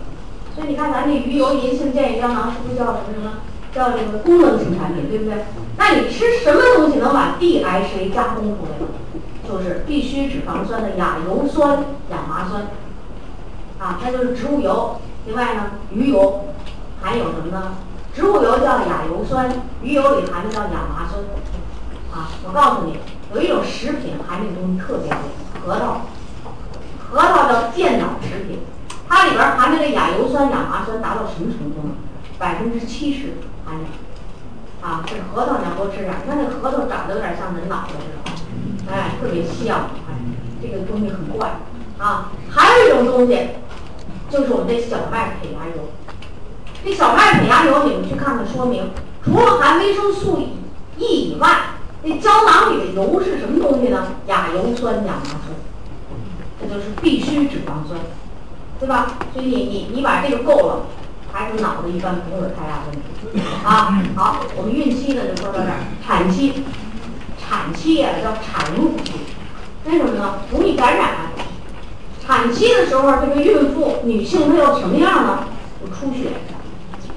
[0.55, 3.33] 所以你看，咱这鱼油、银杏、健益胶囊是不是叫什么什么？
[3.75, 5.45] 叫这个功能性产品，对不对？
[5.79, 8.87] 那你吃什么东西能把 DHA 加工出来呢？
[9.49, 11.79] 就是必需脂肪酸的亚油酸、
[12.11, 12.69] 亚麻酸，
[13.79, 15.01] 啊，那就是植物油。
[15.27, 16.45] 另外呢，鱼油。
[17.05, 17.75] 含有什么呢？
[18.15, 19.51] 植物油叫亚油酸，
[19.83, 21.21] 鱼油里含的叫亚麻酸。
[22.13, 22.99] 啊，我告诉你，
[23.35, 25.19] 有一种食品含这个东西特别多，
[25.65, 26.03] 核桃。
[27.11, 28.61] 核桃叫健脑食品，
[29.09, 31.95] 它里边含的这亚油酸、亚麻酸达到什么程度呢？
[32.39, 33.35] 百分之七十
[33.65, 33.91] 含量。
[34.83, 39.91] 啊，这核桃你要多吃点，你看那核桃长得有点像人脑袋似的，哎，特别像。
[40.09, 40.13] 哎，
[40.61, 41.61] 这个东西很怪。
[41.99, 43.49] 啊，还有一种东西，
[44.29, 45.89] 就是我们这小麦胚芽油。
[46.85, 48.91] 这小麦胚芽油，你们去看看说明，
[49.25, 50.41] 除了含维生素
[50.97, 51.49] E 以外，
[52.05, 54.09] 那胶囊里的油是什么东西呢？
[54.27, 55.55] 亚油酸、亚麻酸，
[56.61, 58.01] 这就是必需脂肪酸，
[58.81, 59.19] 对吧？
[59.33, 60.87] 所以你你你把这个够了，
[61.33, 64.03] 孩子脑子一般不会有太大问题啊。
[64.17, 66.65] 好，我们孕期呢就说到这儿，产期，
[67.39, 69.13] 产期呀叫产褥期，
[69.85, 70.41] 为什么呢？
[70.51, 71.09] 容易感染。
[72.25, 75.45] 产期的时候，这个孕妇女性她要什么样呢？
[75.81, 76.31] 就出血。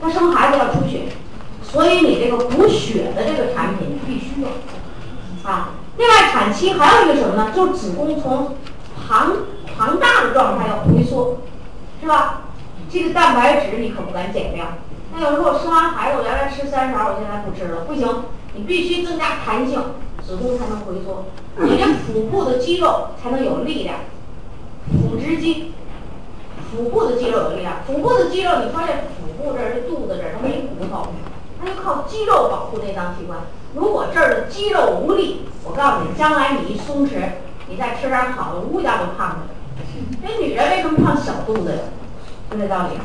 [0.01, 1.05] 她生孩子要出血，
[1.63, 4.49] 所以你这个补血的这个产品必须要
[5.45, 5.69] 啊。
[5.97, 7.51] 另外，产期还有一个什么呢？
[7.55, 8.55] 就是子宫从
[9.07, 9.31] 庞
[9.77, 11.37] 庞大的状态要回缩，
[12.01, 12.41] 是吧？
[12.91, 14.77] 这个蛋白质你可不敢减量。
[15.13, 19.81] 那有时候我生完孩子，我原来吃三勺，我现在不吃了，不行，你必须增加弹性，
[20.25, 21.25] 子宫才能回缩，
[21.57, 23.99] 你这腹部的肌肉才能有力量，
[24.91, 25.73] 腹直肌。
[26.71, 31.07] 腹部的肌肉有力量，腹部的肌肉，你发现腹部这儿、这肚子这儿，它没骨头，
[31.59, 33.39] 它就靠肌肉保护内脏器官。
[33.75, 37.11] 如果这儿的肌肉无力，我告诉你，将来你一松弛，
[37.67, 39.47] 你再吃点好的，物价都胖了。
[40.23, 41.79] 这女人为什么胖小肚子呀？
[42.49, 42.97] 就这道理，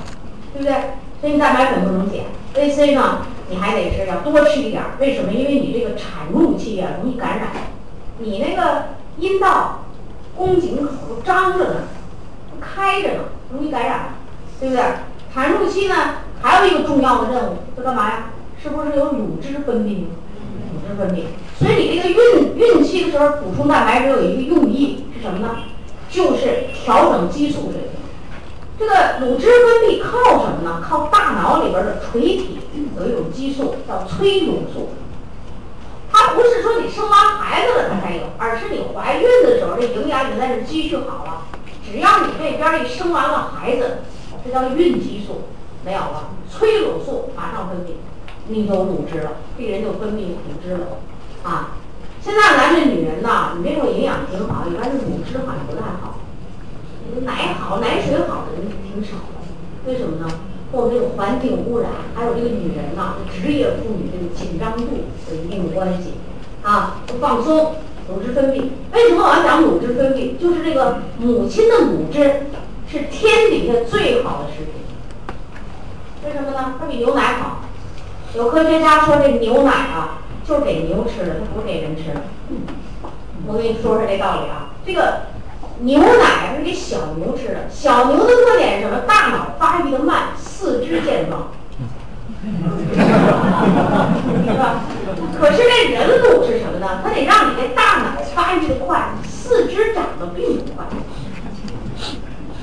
[0.55, 0.73] 对不对？
[1.21, 4.83] 所以你蛋白粉不能减，A C 呢，你还得是要多吃一点。
[5.01, 5.33] 为什么？
[5.33, 7.49] 因为你这个产褥期啊，容易感染，
[8.19, 8.85] 你那个
[9.19, 9.87] 阴道、
[10.37, 11.75] 宫颈口都张着呢，
[12.49, 13.25] 都开着呢。
[13.53, 14.15] 容易感染，
[14.61, 14.85] 对不对？
[15.35, 15.95] 产褥期呢，
[16.41, 18.31] 还有一个重要的任务，是干嘛呀？
[18.63, 20.05] 是不是有乳汁分泌？
[20.81, 21.25] 乳汁分泌。
[21.59, 25.57] 所以你这个孕孕期的时候补充蛋白质有一个用意是什么呢？
[26.11, 28.01] 就是调整激素水平。
[28.79, 30.81] 这个乳汁分泌靠什么呢？
[30.83, 32.59] 靠大脑里边的垂体
[32.99, 34.89] 有一种激素叫催乳素。
[36.13, 41.43] 它不是说你生完孩子了它才有，而是你怀孕的时候这营养已经在这积蓄好了。
[41.85, 43.99] 只要你这边一生完了孩子，
[44.45, 45.43] 这叫孕激素
[45.85, 47.91] 没有了，催乳素马上分泌，
[48.51, 50.99] 你有乳汁了，病人就分泌乳汁了
[51.45, 51.77] 啊。
[52.21, 56.19] 现在咱这女人呐，你别说营养挺好，一般是乳汁好像不太好，
[57.23, 59.87] 奶好奶水好的人挺少的。
[59.87, 60.29] 为什么呢？
[60.73, 64.85] 和我们这个环境污染，还有这个女人呐，职业妇女这个紧张度
[65.31, 66.15] 有一定的关系
[66.65, 67.77] 啊，不放松。
[68.09, 70.37] 乳汁分泌，为什么我要讲乳汁分泌？
[70.37, 72.47] 就是这个母亲的乳汁
[72.89, 74.75] 是天底下最好的食品。
[76.25, 76.75] 为什么呢？
[76.81, 77.60] 它比牛奶好。
[78.35, 82.23] 有科学家说这牛奶啊，就是给牛吃的，它不是给人吃的。
[83.47, 84.71] 我跟你说说这道理啊。
[84.87, 85.23] 这个
[85.81, 89.01] 牛奶是给小牛吃的，小牛的特点是什么？
[89.07, 91.49] 大脑发育的慢，四肢健壮。
[92.43, 92.47] 是
[94.57, 94.81] 吧？
[95.39, 97.01] 可是这人乳是什么呢？
[97.03, 98.05] 它得让你这大脑
[98.35, 100.87] 发育的快，四肢长得并不快。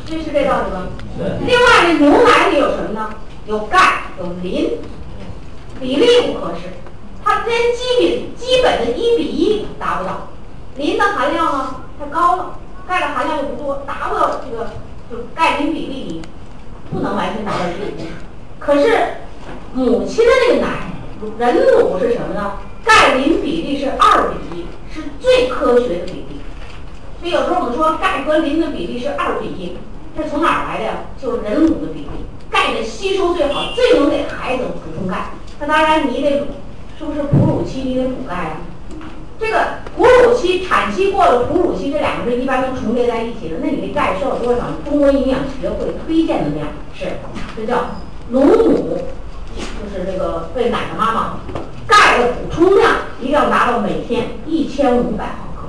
[0.06, 0.88] 这是这道理吗？
[1.46, 3.14] 另外这牛奶里有什么呢？
[3.46, 4.80] 有钙，有磷，
[5.80, 6.74] 比例不合适，
[7.24, 10.30] 它连基本基本的一比一达不到。
[10.76, 14.72] 磷的含量呢太高了，钙的含量又不多，达不到这个
[15.10, 16.22] 就钙磷比例，
[16.92, 18.08] 不能完全达到一比一。
[18.60, 19.18] 可是
[19.74, 20.94] 母亲的那个奶，
[21.40, 22.54] 人乳是什么呢？
[22.84, 26.42] 钙磷比例是二比一，是最科学的比例。
[27.20, 29.78] 所以有时候我们说钙和磷的比例是二比一。
[30.16, 30.94] 这从哪儿来的呀？
[31.22, 35.32] 就是人乳的比例，钙的吸收最好，最能给孩子补充钙。
[35.60, 36.48] 那当然你得，
[36.98, 38.58] 是不是哺乳期你得补钙啊？
[39.40, 43.58] 这个哺乳期、产期过了，哺乳期这两个是一般都重叠在一起的。
[43.62, 44.64] 那你的钙需要多少？
[44.84, 47.06] 中国营养学会推荐的量是，
[47.56, 47.92] 这叫
[48.32, 48.98] 乳母，
[49.56, 51.40] 就是这个喂奶的妈妈，
[51.86, 55.68] 钙的补充量一定要达到每天一千五百毫克。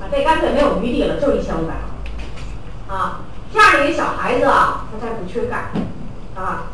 [0.00, 1.88] 啊，这干脆没有余地了，就一千五百毫
[2.88, 2.94] 克。
[2.94, 3.20] 啊，
[3.52, 5.70] 这样的一个小孩子啊，他才不缺钙，
[6.34, 6.64] 啊，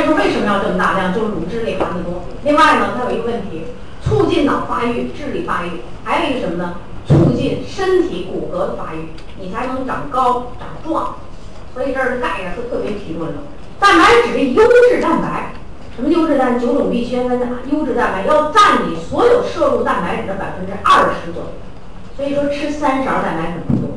[0.00, 1.12] 钙在这是为什么要这么大量？
[1.12, 2.22] 就是乳汁里含的多。
[2.44, 3.64] 另外呢，它有一个问题，
[4.02, 6.76] 促进脑发育、智力发育，还有一个什么呢？
[7.06, 11.16] 促进身体骨骼的发育，你才能长高长壮。
[11.74, 13.36] 所以这儿的钙呀是特别提出来的。
[13.78, 15.52] 蛋白质优质蛋白，
[15.96, 16.58] 什么优质蛋？
[16.58, 17.26] 九种必需氨
[17.70, 21.48] 优质蛋白要占你所有摄入蛋白质的百分之二十左右。
[22.16, 23.96] 所以说吃三勺蛋白粉不多。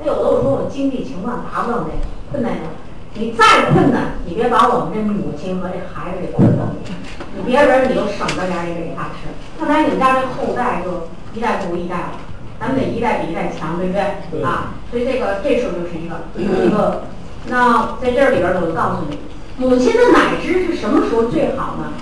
[0.00, 1.92] 那有的我说我经济情况达不到那
[2.30, 2.66] 困难的，
[3.14, 6.94] 你再困难，你别把我们这母亲和这孩子给困到你。
[7.36, 12.12] 你别人你都省着点也给他吃，看来你们家这后代就一代不如一代了。
[12.58, 14.42] 咱们得一代比一代强，对不对？
[14.42, 17.04] 啊，所以这个这时候就是一个一个。
[17.46, 19.18] 那在这里边我就告诉你，
[19.56, 21.92] 母亲的奶汁是什么时候最好呢？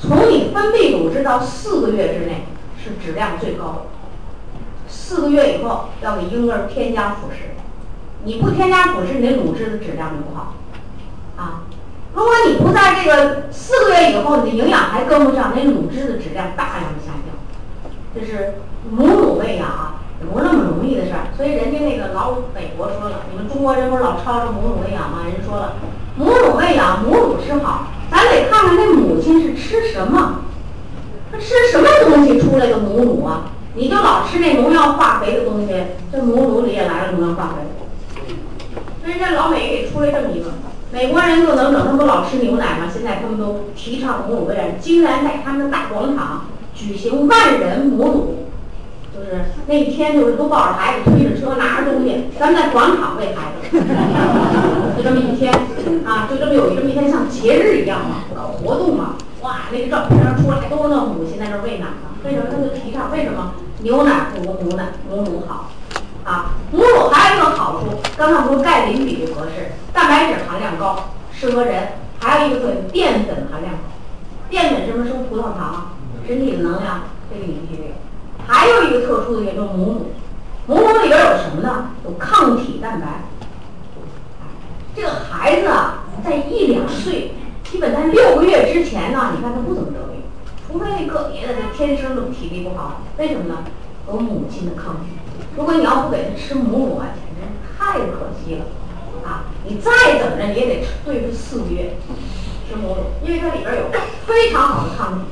[0.00, 2.46] 从你分泌乳汁到四个月之内
[2.82, 3.82] 是质量最高的。
[4.88, 7.54] 四个月以后要给婴儿添加辅食，
[8.24, 10.54] 你不添加辅食，你的乳汁的质量就不好。
[11.36, 11.62] 啊，
[12.14, 17.34] 如果你不在这个四个月以后，你的营养还跟不上，那乳汁的质量大量的下降。
[18.14, 18.54] 这是
[18.90, 21.32] 母乳喂养啊，也不是那么容易的事儿。
[21.36, 25.22] 所以人家那个老美国说了，你们中国人不是老吵着母乳喂养吗？
[25.24, 25.76] 人说了，
[26.16, 30.40] 母乳喂养，母乳吃好，咱得看看那母亲是吃什么，
[31.32, 33.52] 她吃什么东西出来的母乳啊？
[33.74, 35.72] 你就老吃那农药化肥的东西，
[36.12, 37.62] 这母乳里也来了农药化肥。
[39.02, 40.50] 所以这老美给出了这么一个，
[40.92, 42.86] 美国人就能整，他们不老吃牛奶吗？
[42.92, 48.46] 现在他们都提倡母乳喂养，竟然在他们的大广场举行万人母乳，
[49.14, 53.78] 就是那一天就是都抱着孩子，推着车，拿着东西，咱们在广场喂孩子，
[54.96, 55.52] 就这么一天
[56.04, 59.14] 啊，就这么有这么一天像节日一样嘛，搞活动嘛。
[59.42, 62.12] 哇，那个照片上出来都是那母亲在那喂奶呢。
[62.22, 63.10] 为什么他就提倡？
[63.10, 64.88] 为什么牛奶不如母奶？
[65.08, 65.70] 母乳好
[66.24, 66.52] 啊！
[66.70, 71.88] 母乳还有一个好处，刚才我说钙磷比例合适，蛋白质含量高，适合人。
[72.20, 73.80] 还有一个特点，淀粉含量高。
[74.50, 75.92] 淀粉什么生葡萄糖，
[76.26, 77.02] 身体的能量，
[77.32, 77.94] 这个你必须得有。
[78.46, 80.12] 还有一个特殊的，也就是母乳。
[80.66, 81.90] 母乳里边有什么呢？
[82.04, 83.24] 有抗体蛋白。
[84.94, 87.32] 这个孩子啊，在一两岁。
[87.64, 90.22] 基本在六个月之前呢，你看他不怎么得病，
[90.66, 93.02] 除非那个别的他天生的体力不好。
[93.16, 93.64] 为什么呢？
[94.08, 95.19] 有母亲的抗体。
[95.56, 97.40] 如果你要不给他吃母乳啊，简直
[97.78, 98.64] 太可惜了
[99.24, 99.44] 啊！
[99.66, 101.96] 你再怎么着你也得吃对付四个月
[102.68, 103.90] 吃母乳，因为它里边有
[104.26, 105.24] 非常好的抗体。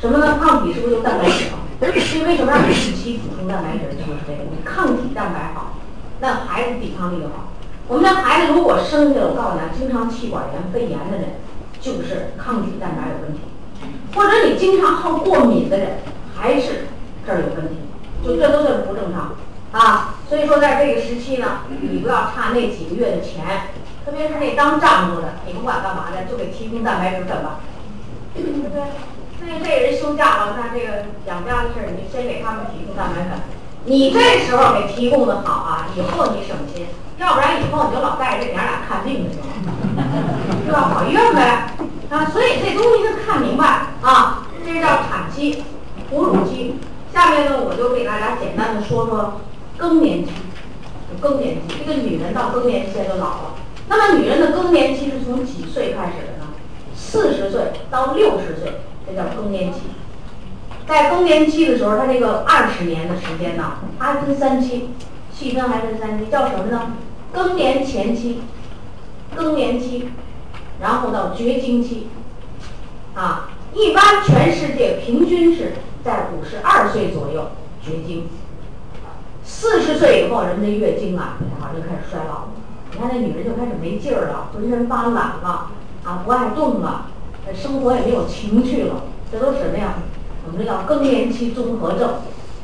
[0.00, 0.38] 什么呢？
[0.40, 1.64] 抗体是不是就蛋白质啊？
[1.80, 3.96] 所以为什么让你定期补充蛋白质？
[3.96, 5.78] 就是这个，你抗体蛋白好，
[6.20, 7.48] 那孩子抵抗力就好。
[7.88, 11.40] 我们家孩子如果生下来，我告诉你，经常气管炎、肺炎的人，
[11.80, 13.40] 就是抗体蛋白有问题；
[14.14, 15.98] 或者你经常好过敏的人，
[16.34, 16.86] 还是
[17.26, 17.76] 这儿有问题，
[18.24, 19.36] 就这都是不正常
[19.72, 20.14] 啊。
[20.28, 23.68] 所以说，在这个时期呢，你不要差那几个月的钱，
[24.04, 27.60] 特别是那当丈夫的，你不管干嘛的，就给提供蛋白质粉吧，
[28.34, 28.82] 对不对？
[29.46, 33.40] 那这人休假了，那这个养家的事儿，你先给他们提供蛋白粉。
[33.84, 36.86] 你这时候给提供的好啊，以后你省心。
[37.16, 39.44] 要不然以后你就老带着这娘俩看病去了，
[40.66, 40.90] 是吧？
[40.92, 41.68] 跑医院呗
[42.10, 42.24] 啊！
[42.32, 44.48] 所以这东西得看明白啊。
[44.66, 45.62] 这叫产期、
[46.10, 46.74] 哺乳期。
[47.14, 49.40] 下面呢，我就给大家简单的说说
[49.78, 50.32] 更年期。
[51.20, 53.54] 更年期，这个女人到更年期就老了。
[53.88, 56.52] 那么女人的更年期是从几岁开始的呢？
[56.92, 59.78] 四十岁到六十岁，这叫更年期。
[60.88, 64.90] 在更年期的时候，她这个二十年的时间呢，还分三期。
[65.32, 66.94] 细分还分三期，叫什么呢？
[67.32, 68.40] 更年前期、
[69.36, 70.08] 更年期，
[70.80, 72.08] 然后到绝经期。
[73.14, 75.74] 啊，一般全世界平均是
[76.04, 77.46] 在五十二岁左右
[77.82, 78.28] 绝经。
[79.42, 82.48] 四十岁以后，人们的月经啊，然后就开始衰老了。
[82.92, 85.70] 你看那女人就开始没劲儿了，浑身发懒了，
[86.04, 87.06] 啊，不爱动了，
[87.54, 89.02] 生活也没有情趣了，
[89.32, 89.94] 这都什么呀？
[90.46, 92.20] 我们这叫更年期综合症，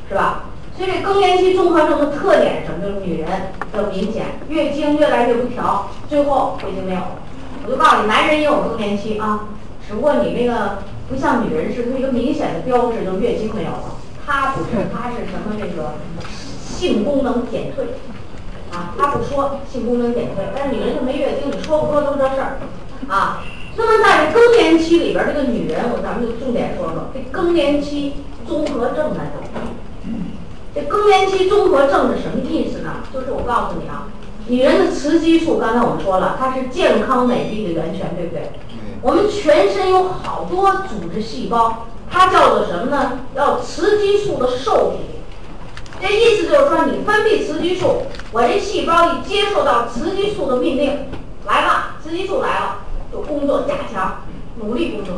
[0.09, 0.45] 是吧？
[0.77, 2.81] 所以这更年期综合症的特点什么？
[2.81, 3.29] 就是女人
[3.73, 7.19] 的明显月经越来越不调，最后月经没有了。
[7.67, 9.49] 我就告诉你，男人也有更年期啊，
[9.91, 10.79] 只不过你那个
[11.09, 13.99] 不像女人是一个明显的标志，就月经没有了。
[14.25, 15.57] 她不是，她是什么？
[15.59, 15.95] 这个
[16.63, 17.87] 性功能减退
[18.71, 22.59] 啊，她不说性功能减退，但是女人就没月经，你说不说都是这事儿
[23.09, 23.43] 啊。
[23.77, 28.15] 那么在这更年期里边，这个女人，我咱们就重点说说这更年期
[28.47, 29.41] 综合症来着。
[30.73, 33.03] 这更年期综合症是什么意思呢？
[33.13, 34.07] 就是我告诉你啊，
[34.47, 38.53] 女人的雌激素，刚才我们说了，它是健康美丽的源泉，对不对？
[39.03, 43.21] 我们全身有好多组织细胞，它叫做什么呢？
[43.35, 44.99] 叫雌激素的受体。
[46.03, 51.09] 这意思就是说，你分泌雌激素，我这细胞一接受到雌激素的命令，
[51.47, 52.79] 来了，雌激素来了，
[53.11, 54.23] 就工作加强，
[54.57, 55.17] 努力工作。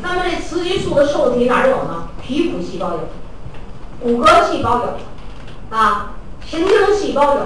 [0.00, 2.08] 那么这雌激素的受体哪有呢？
[2.20, 3.00] 皮肤细胞有。
[4.00, 6.14] 骨骼细胞有，啊，
[6.44, 7.40] 神经细胞有，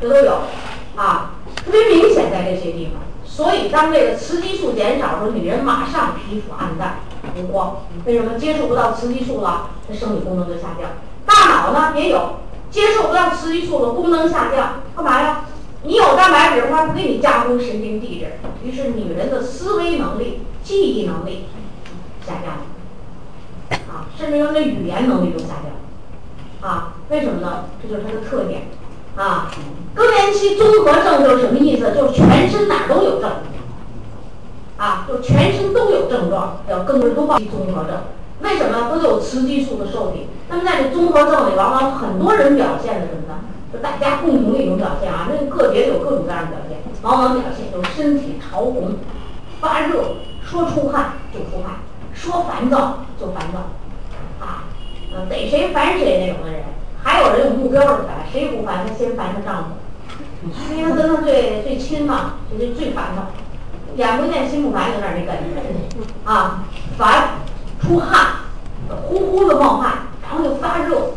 [0.00, 0.38] 这都有，
[0.96, 1.32] 啊，
[1.66, 3.07] 特别明显在这些地方。
[3.38, 6.96] 所以当这个雌激素减少的时候，女人马上皮肤暗淡
[7.36, 7.82] 无光。
[8.04, 9.70] 为什么接触不到雌激素了？
[9.86, 10.90] 她生理功能就下降。
[11.24, 15.44] 大脑呢也有，接受不到雌激素了，功能下降，干嘛呀？
[15.84, 18.32] 你有蛋白质，它不给你加工神经递质，
[18.64, 21.44] 于是女人的思维能力、记忆能力
[22.26, 23.78] 下降了。
[23.88, 27.66] 啊，甚至说那语言能力都下降了，啊，为什么呢？
[27.80, 28.62] 这就是它的特点，
[29.18, 29.50] 啊，
[29.94, 31.92] 更年期综合症就是什么意思？
[31.92, 33.28] 就是全身哪都有症，
[34.76, 37.98] 啊，就全身都有症状，叫更年期综合症。
[38.42, 38.88] 为什么？
[38.94, 40.28] 都有雌激素的受体。
[40.48, 43.40] 那么在这综合症里，往往很多人表现的什么呢？
[43.72, 48.94] 就大家共同的一种表现啊，那个别有各种各样的表现，往往表现就是身体潮红、
[49.60, 50.14] 发热，
[50.44, 51.74] 说出汗就出汗。
[52.14, 54.64] 说烦躁就烦躁，啊，
[55.30, 56.62] 逮谁烦谁那种的人，
[57.08, 59.70] 还有人有目标的烦，谁不烦他先烦他丈夫，
[60.76, 63.28] 因为他跟他最最亲嘛，就是最烦他，
[63.96, 66.64] 眼不见心不烦有点那感觉，啊，
[66.98, 67.30] 烦，
[67.80, 68.26] 出汗，
[69.06, 71.14] 呼呼的冒汗，然后就发热，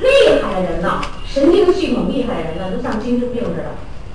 [0.00, 3.70] 厉害的人呐，神经系统厉害的人呢，都像精神病似的，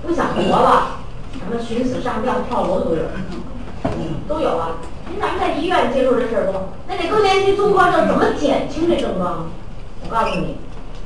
[0.06, 0.98] 不想活了，
[1.32, 3.04] 什么寻死上吊跳楼都有，
[4.28, 4.72] 都有啊。
[5.22, 9.46] 咱们在医院接触这事儿多，那得更年期综合症怎么减轻这症状？
[10.06, 10.58] 我告诉你，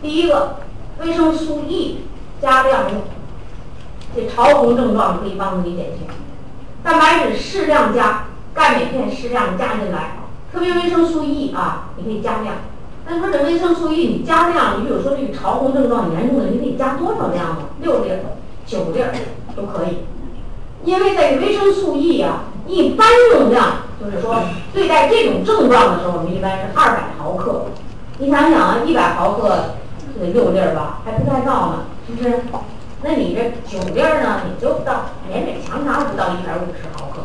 [0.01, 0.57] 第一个，
[0.99, 2.01] 维生素 E
[2.41, 3.01] 加量用，
[4.15, 6.07] 这潮红症状可以帮助你减轻。
[6.83, 10.17] 蛋白质适量加，钙镁片适量加进来，
[10.53, 12.55] 特别维生素 E 啊，你可以加量。
[13.07, 17.57] 那说这维生素 E 你加量，你比如说这个潮红症状严重的，你可以加多少量呢？
[17.81, 18.11] 六粒、
[18.65, 18.99] 九粒
[19.55, 20.05] 都可以。
[20.83, 23.87] 因为在维生素 E 啊，一般用量。
[23.99, 24.35] 就是说，
[24.75, 27.65] 对待这种症状的时候，我们一般是二百毫克。
[28.19, 29.73] 你想想啊，一百毫克
[30.20, 32.41] 得六粒儿吧，还不太到呢，是不是？
[33.03, 37.22] 那你这九粒儿呢，也就到勉勉强强不到一百五十毫克，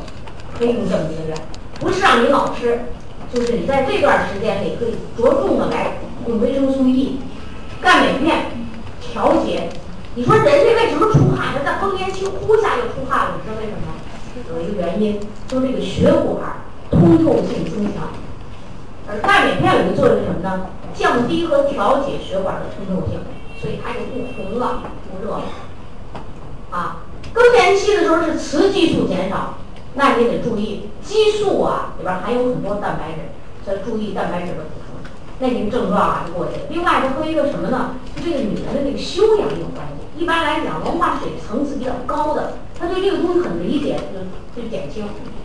[0.58, 1.38] 可以用这么一个量。
[1.80, 2.80] 不是让你老吃，
[3.32, 7.20] 就是你在这段时间里可以着重的来用维生素 E、
[7.80, 8.46] 钙镁片
[9.00, 9.68] 调节。
[10.14, 11.54] 你说人家为什么出汗？
[11.56, 13.88] 他在更年期呼下就出汗了，你知道为什么？
[14.54, 15.18] 有一个原因，
[15.48, 16.56] 就是这个血管
[16.90, 18.10] 通透性增强，
[19.08, 20.66] 而钙镁片有个作用是什么呢？
[20.94, 23.18] 降低和调节血管的通透性，
[23.60, 25.42] 所以它就不红了，不热了。
[26.70, 29.54] 啊，更年期的时候是雌激素减少，
[29.94, 33.30] 那你得注意激素啊里边含有很多蛋白质，
[33.64, 34.81] 所以注意蛋白质的补
[35.42, 35.48] 充。
[35.48, 36.66] 那您症状啊就过去了。
[36.70, 37.96] 另外，它和一个什么呢？
[38.14, 40.22] 就这个女人的这个修养有关系。
[40.22, 42.52] 一般来讲，文化水层次比较高的。
[42.78, 43.98] 他对这个东西很理解，
[44.54, 45.04] 就就减轻。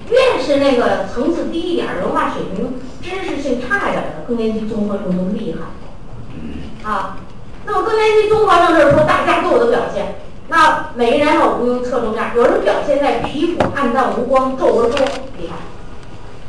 [0.10, 6.90] 越是那个层次低一点、文化水平、知识性差一点的，更年期综合症都厉害。
[6.90, 7.18] 啊，
[7.66, 10.16] 那么更年期综合症就是说大家都有的表现。
[10.50, 15.00] 那每个人有不用侧重点，有人表现在皮肤暗淡无光、皱纹多，
[15.38, 15.58] 厉害；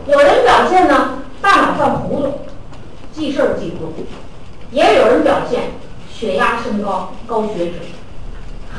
[0.06, 2.32] 有人表现呢大脑犯糊涂，
[3.18, 4.04] 记事儿记不住；
[4.70, 5.72] 也有人表现
[6.08, 7.72] 血压升高、高血脂。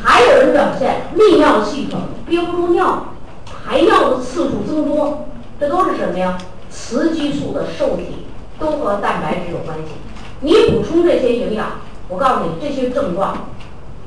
[0.02, 3.16] 还有人表现泌尿系统憋不住尿，
[3.46, 5.28] 排尿的次数增多，
[5.60, 6.38] 这都是什么呀？
[6.70, 8.28] 雌激素的受体
[8.58, 9.92] 都和蛋白质有关系。
[10.40, 11.72] 你补充这些营养，
[12.08, 13.50] 我告诉你，这些症状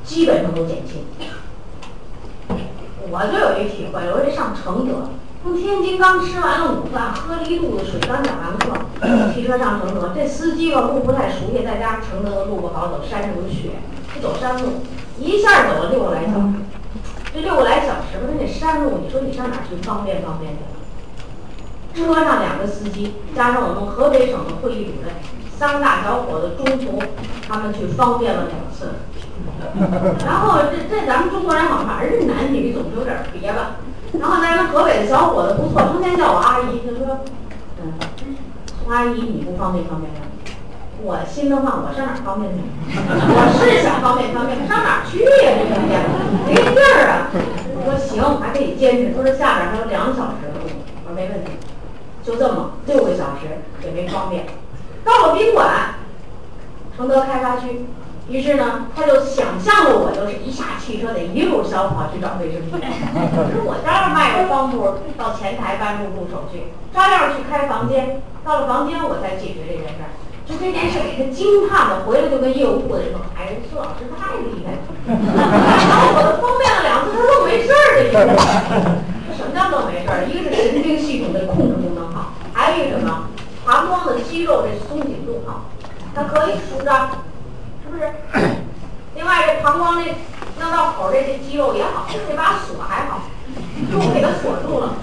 [0.03, 1.05] 基本上都减轻。
[3.11, 5.11] 我就有一体会，我这上承德，
[5.43, 10.13] 从天津刚吃完了午饭，喝了一肚子水，刚讲完课，骑车上承德。
[10.15, 13.71] 这司机吧路不太熟悉，再加上承德的路不好走，山上有雪，
[14.15, 14.85] 不走山路，
[15.19, 16.55] 一下走了六个来小时。
[17.35, 22.05] 这六个来小时吧，那山路，你说你上哪去方便方便去？
[22.05, 25.13] 车上两个司机，加上我们河北省的会议主任，
[25.59, 27.03] 三个大小伙子，中途
[27.49, 28.93] 他们去方便了两次。
[30.25, 33.77] 然后这这咱们中国人好像儿男女总是有点别吧。
[34.19, 37.21] 然后咱们河北的小伙子不错，成天叫我阿姨，就说，
[37.83, 37.93] 嗯，
[38.89, 40.21] 阿姨你不方便方便吗？
[41.03, 42.61] 我心的话，我上哪方便去？
[42.95, 45.51] 我是想方便方便，上哪去呀？
[45.59, 46.05] 这天
[46.47, 47.27] 没地儿啊。
[47.75, 49.15] 我说行，还可以坚持。
[49.17, 50.71] 他说下边还有两小时的路，
[51.03, 51.53] 我说没问题。
[52.23, 54.47] 就这么六个小时也没方便，
[55.05, 55.97] 到了宾馆，
[56.97, 57.87] 承德开发区。
[58.29, 62.79] 于是呢，他就想象了我就是一下汽车得一路小跑去找卫生巾。
[62.79, 64.79] 可是我照样迈着方步
[65.19, 68.23] 到前台办入住手续，照样去开房间。
[68.45, 70.11] 到了房间，我才解决这件事儿。
[70.47, 74.83] 就这件事给他惊叹的，回来就跟业务部的人说：“哎，苏老师太厉害了！
[75.07, 78.11] 然后我都方便了两次，他都没事儿的。
[79.29, 80.27] 这什么叫都没事儿？
[80.27, 83.29] 一个是神经系统的控制功能好，还有一个什么？
[83.65, 85.67] 膀胱的肌肉这松紧度好，
[86.15, 87.11] 它可以舒张。”
[87.93, 88.11] 是不是？
[89.15, 90.15] 另外，这膀胱这
[90.59, 93.23] 弄到口这这肌肉也好，这把锁还好，
[93.93, 94.97] 又给它锁住了，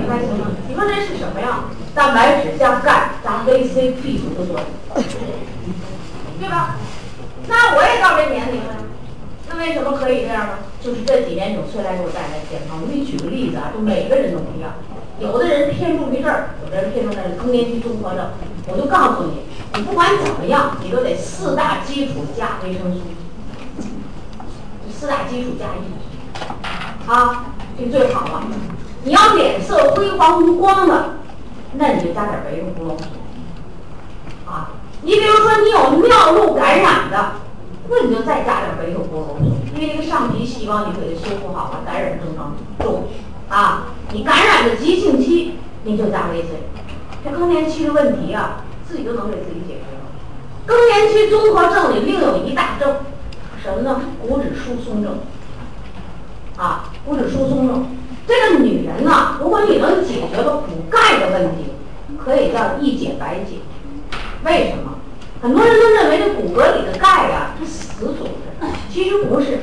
[0.00, 0.46] 你看行吗？
[0.66, 1.64] 你说这是什么呀？
[1.94, 5.04] 蛋白质加钙加 VC-B 族的作用，
[6.40, 6.76] 对吧？
[7.46, 8.76] 那我也到这年龄了，
[9.50, 10.52] 那为什么可以这样呢？
[10.80, 12.80] 就是这几年纽崔莱给我带来健康。
[12.80, 14.72] 我给你举个例子啊，就每个人都不一样，
[15.20, 18.30] 有的人偏重于这儿，有的人偏重在更年期综合症。
[18.66, 19.42] 我就告诉你。
[19.76, 23.02] 你不管怎么样，你都得四大基础加维生素，
[24.90, 28.42] 四大基础加一，啊，这最好了。
[29.04, 31.18] 你要脸色灰黄无光的，
[31.74, 32.96] 那你就加点维生素。
[34.44, 34.70] 啊，
[35.02, 37.34] 你比如说你有尿路感染的，
[37.88, 39.36] 那你就再加点维生素，
[39.72, 43.04] 因为这个上皮细胞你给它修复好了，感染症状重。
[43.50, 46.48] 啊，你感染的急性期，你就加维 C。
[47.22, 48.64] 这更年期的问题啊。
[48.88, 50.10] 自己都能给自己解决了。
[50.66, 52.96] 更年期综合症里另有一大症，
[53.62, 54.00] 什么呢？
[54.20, 55.20] 骨质疏松症。
[56.56, 57.86] 啊，骨质疏松症，
[58.26, 61.66] 这个女人呢，如果你能解决了补钙的问题，
[62.18, 63.58] 可以叫一解百解。
[64.44, 64.98] 为什么？
[65.40, 69.60] 很多人都认为这骨骼里的钙呀是死组织，其实不是。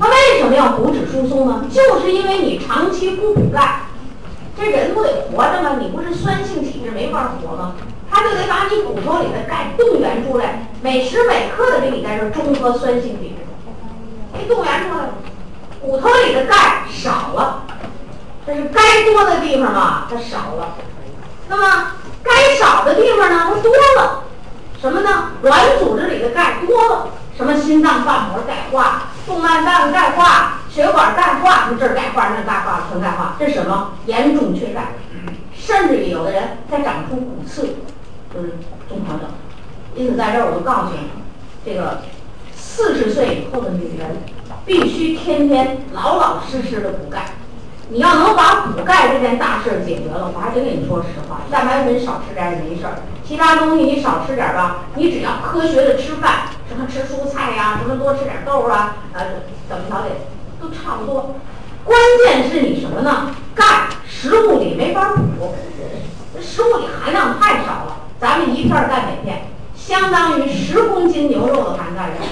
[0.00, 1.62] 它为什么要骨质疏松呢？
[1.70, 3.82] 就是因为你长期不补钙，
[4.56, 5.76] 这人不得活着吗？
[5.78, 7.74] 你不是酸性体质没法活吗？
[8.10, 15.10] 他就得把你骨头里的钙动员出来，每时每刻的给你在这中和酸性体质，给动员出来，
[15.82, 17.64] 骨头里的钙少了，
[18.46, 20.76] 这是该多的地方嘛，它少了。
[21.46, 21.92] 那么
[22.22, 24.22] 该少的地方呢，它多了，
[24.80, 25.32] 什么呢？
[25.42, 27.08] 软组织里的钙多了，
[27.40, 33.92] 什么心脏瓣膜钙化、动脉瓣钙化、血管钙化，这儿钙化那钙化全钙化，这是什么？
[34.04, 34.88] 严重缺钙，
[35.54, 37.76] 甚至于有的人再长出骨刺。
[38.32, 38.58] 就是
[38.90, 39.22] 综合症，
[39.94, 40.98] 因此在这儿我就告诉你，
[41.64, 42.02] 这个
[42.54, 44.18] 四十岁以后的女人
[44.66, 47.24] 必须天天老老实实的补钙。
[47.92, 60.06] 你要能把补钙这件大事儿解决了，我还真跟你说实话，蛋白粉少吃点也没事儿，其他东西你少吃点儿吧，你只要科学的吃饭，什么吃蔬菜呀，什么多吃点豆啊，呃，怎么调的
[60.60, 61.34] 都差不多。
[61.82, 63.34] 关键是你什么呢？
[63.56, 65.56] 钙食物里没法补，
[66.40, 67.96] 食物里含量太少了。
[68.20, 72.22] 咱们一片儿钙镁片相当于十公斤牛肉的含钙量，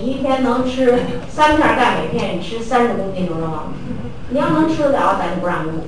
[0.00, 0.98] 你一天能吃
[1.28, 3.64] 三片钙镁片，你吃三十公斤牛肉吗？
[4.34, 5.86] 你要能吃得了，咱就不让你补。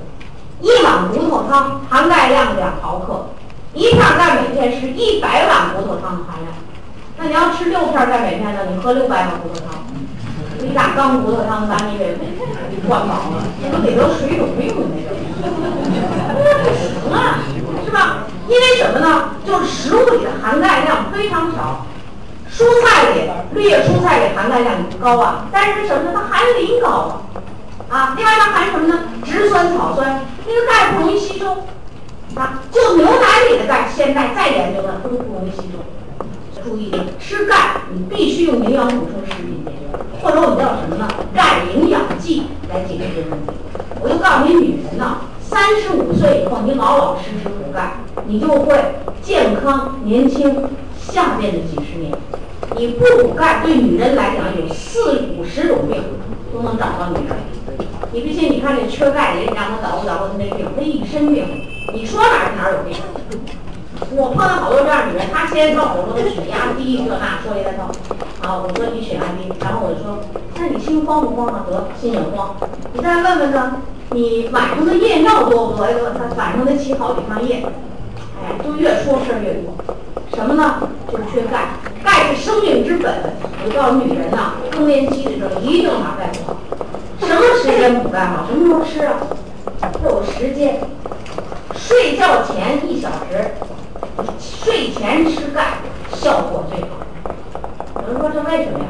[0.61, 3.27] 一碗骨头汤含钙量两毫克，
[3.73, 6.53] 一片钙镁片是一百碗骨头汤的含量。
[7.17, 8.61] 那你要吃六片钙镁片呢？
[8.71, 9.83] 你喝六百碗骨头汤，
[10.65, 12.17] 一大缸骨头汤，咱你得
[12.87, 14.87] 灌饱了，你都得得水肿病了，
[15.43, 17.43] 那不行啊，
[17.83, 18.19] 是吧？
[18.47, 19.31] 因为什么呢？
[19.45, 21.85] 就是食物里的含钙量非常少，
[22.49, 26.21] 蔬菜里绿叶蔬菜里含钙量不高啊，但是什么呢？
[26.29, 27.11] 它含磷高啊，
[27.89, 28.99] 啊，另外它含什么呢？
[29.23, 31.63] 植酸草酸，那个钙不容易吸收，
[32.35, 36.61] 啊，就牛奶里的钙，现在再研究呢，都不容易吸收。
[36.61, 41.07] 注意，吃钙你必须用营养补充食品解决，或者我们叫什么呢？
[41.33, 43.53] 钙营养剂来解决这个问题。
[44.01, 45.19] 我就告诉你，女人呢。
[45.49, 47.93] 三十五岁以后，你老老实实补钙，
[48.25, 48.75] 你就会
[49.21, 50.67] 健康年轻。
[50.99, 52.11] 下面的几十年，
[52.75, 56.03] 你不补钙，对女人来讲有四五十种病
[56.53, 57.39] 都能找到你这儿。
[58.11, 58.51] 你不信？
[58.51, 61.45] 你看这缺钙的人，让他捣鼓捣鼓，他那病，他一身病。
[61.93, 62.97] 你说哪儿哪儿有病？
[64.15, 67.89] 我碰到好多这样的人，她先告诉我说血压低，这那说一大套。
[68.41, 70.19] 啊，我说你血压低，然后我就说，
[70.55, 71.65] 那你心慌不慌啊？
[71.69, 72.55] 得，心也慌。
[72.93, 73.77] 你再问问他，
[74.11, 75.83] 你晚上的夜尿多不多？
[75.83, 77.65] 哎，他晚上得起好几趟夜。
[78.41, 79.73] 哎，就越说事儿越多。
[80.35, 80.87] 什么呢？
[81.11, 81.69] 就是缺钙。
[82.03, 83.11] 钙是生命之本。
[83.65, 86.55] 我告诉女人呐，更年期的时候一定要把钙补好。
[87.27, 88.45] 什么时间补钙好？
[88.47, 89.17] 什么时候吃啊？
[90.03, 90.79] 要有时间。
[91.75, 93.51] 睡觉前一小时，
[94.39, 95.79] 睡前吃钙
[96.15, 96.87] 效果最好。
[98.01, 98.85] 有人说这为什么呀？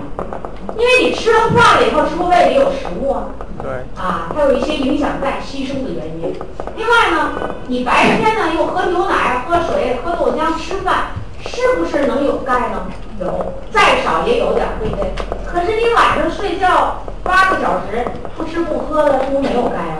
[0.77, 3.25] 因为你吃了化了以后，是不是胃里有食物啊？
[3.61, 3.71] 对。
[3.99, 6.33] 啊，它有一些影响钙吸收的原因。
[6.75, 7.31] 另外呢，
[7.67, 11.07] 你白天呢又喝牛奶、喝水、喝豆浆、吃饭，
[11.47, 12.85] 是不是能有钙呢？
[13.19, 15.11] 有，再少也有点，对不对？
[15.45, 19.97] 可是你晚上睡觉八个小时不吃不喝的，是不是没有钙啊？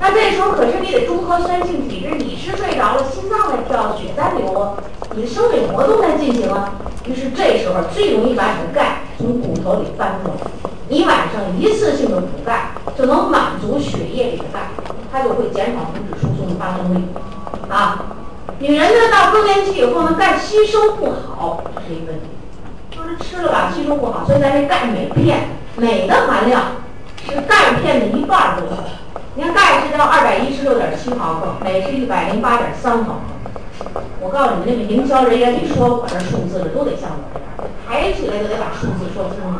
[0.00, 4.74] 那这时候可是你得中和酸性体质，你是睡着了，心脏在跳，血在流啊，
[5.14, 6.72] 你的生理活动在进行啊。
[7.04, 10.34] 于是这时候最容易把你的钙从骨头里翻出来。
[10.88, 14.60] 你晚上一次性的补钙，就能满足血液里的钙，
[15.10, 17.02] 它就会减少骨质疏松的发生率。
[17.68, 18.04] 啊，
[18.62, 22.26] 女人呢到更年期以后呢，钙吸收不好，是一个问题。
[22.92, 26.62] 就是吃了吧，吸收不好，所以咱这钙镁片，镁的含量
[27.28, 28.68] 是钙片的一半多。
[29.34, 34.00] 你看钙是到二百一十六点七毫克，镁是一百零八点三毫克。
[34.20, 39.58] 我告诉你，那个营销人员，你说我这数字的都得像我这样，抬起来就得把数字说清楚，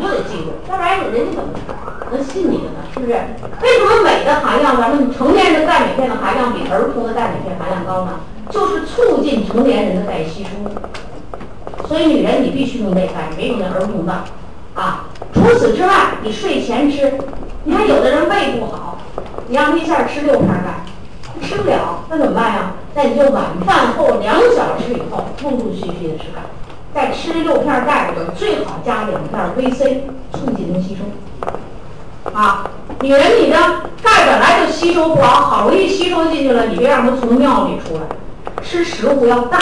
[0.00, 1.50] 就得记住，要不然人家怎么
[2.10, 2.80] 能信你的呢？
[2.94, 3.12] 是不是？
[3.62, 8.20] 为什么镁的含量，咱们成年人的钙镁片的含量比儿童的钙镁片含量高呢？
[8.50, 10.50] 就是促进成年人的钙吸收。
[11.86, 14.12] 所以女人你必须用内钙，没用那儿童的，
[14.74, 15.06] 啊。
[15.32, 17.12] 除此之外，你睡前吃，
[17.64, 18.98] 你看有的人胃不好，
[19.48, 22.72] 你让他一下吃六片钙，吃不了，那怎么办呀？
[22.94, 26.40] 那你就晚饭后两小时以后，陆陆续续的吃钙，
[26.94, 30.00] 在吃六片钙里边最好加两片 VC，
[30.32, 32.32] 促进它吸收。
[32.32, 32.70] 啊，
[33.00, 33.56] 女人你的
[34.02, 38.02] 钙本来就吸收不好，好容易吸收进去了，你别让它从尿里出来，
[38.62, 39.60] 吃食物要淡，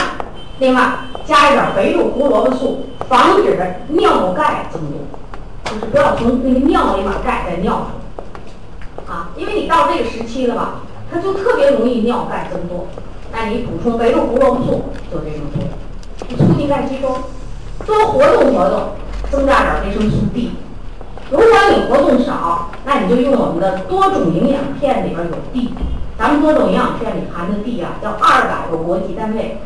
[0.59, 0.83] 另外。
[1.29, 3.55] 加一点肥肉胡萝卜素，防止
[3.89, 4.99] 尿钙增多，
[5.63, 9.29] 就是不要从那个尿里把钙再尿出来啊！
[9.37, 10.81] 因为你到这个时期了吧，
[11.13, 12.87] 它就特别容易尿钙增多。
[13.31, 15.69] 那你补充肥肉胡萝卜素就这种作用，
[16.37, 17.09] 促进钙吸收，
[17.87, 18.91] 多活动活动，
[19.31, 20.53] 增加点维生素 D。
[21.31, 25.75] 如果你活动少，那你就用我们的多种营养片里边有 D，
[26.19, 29.59] 咱们多种营养片里含的 D 啊，叫二百个国际单位。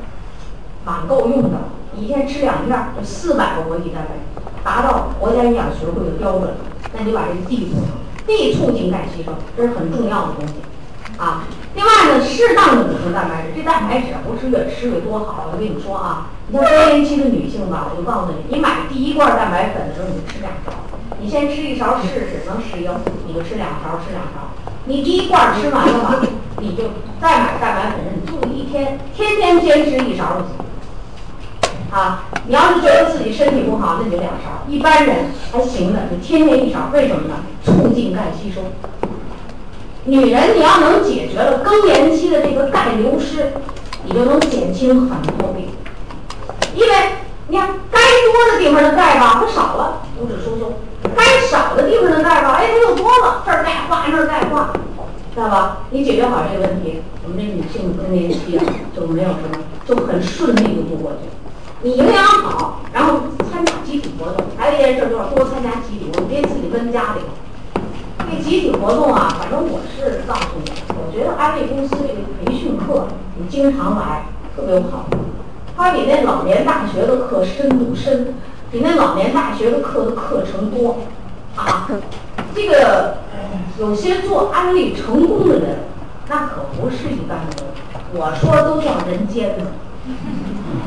[0.84, 1.50] 蛮够用的，
[1.96, 6.50] 一天吃两片就四百个国际单位，达到国家营养学会的标准。
[6.92, 7.84] 那你把这个 D 补上
[8.26, 10.54] ，D 促进钙吸收，这是很重要的东西
[11.22, 11.44] 啊。
[11.74, 15.48] 另外呢，适当的补充蛋白质，这蛋白质不是越吃越多好。
[15.52, 20.72] 我跟你说啊，你像更年期的女性吧，我就告诉你，你买第一罐蛋白粉的时候，你就吃两勺，
[21.20, 22.90] 你先吃一勺试试，能适应
[23.26, 24.50] 你就吃两勺，吃两勺。
[24.84, 26.20] 你第一罐吃完了吧，
[26.58, 26.90] 你就
[27.22, 30.60] 再买蛋白粉，你就一天天天坚持一勺就行。
[31.90, 34.64] 啊，你要是觉得自己身体不好，那就两勺。
[34.68, 36.90] 一般人还行的，你天天一勺。
[36.92, 37.36] 为什么呢？
[37.64, 38.60] 促进钙吸收。
[40.04, 43.52] 女人，你要能解决了更年期的这个钙流失，
[44.04, 45.68] 你就能减轻很多病。
[46.74, 46.94] 因为
[47.46, 50.72] 你看，该多的地方的钙吧，它少了，骨质疏松；
[51.14, 54.72] 该少的地方的钙吧，哎，它又多了，这儿钙化，那儿钙化，
[55.34, 55.78] 知道吧？
[55.90, 58.64] 你解决好这个问题，我们这女性更年期啊，
[58.96, 61.28] 就没有什么，就很顺利的度过去。
[61.82, 63.20] 你营养好，然后
[63.52, 67.28] 参加集体活动，还有一件事就是多参加集体活动，别自己闷家里头。
[68.32, 73.06] 这集体活动啊，反正我是告诉你，我觉得安利公司这个培训课，
[73.36, 74.22] 你经常来
[74.56, 75.04] 特别好。
[75.76, 78.34] 它比那老年大学的课深度深，
[78.70, 81.00] 比那老年大学的课的课程多
[81.56, 81.86] 啊。
[82.54, 83.18] 这个
[83.78, 85.80] 有些做安利成功的人，
[86.28, 87.66] 那可不是一般的人，
[88.14, 89.64] 我说都叫人间的。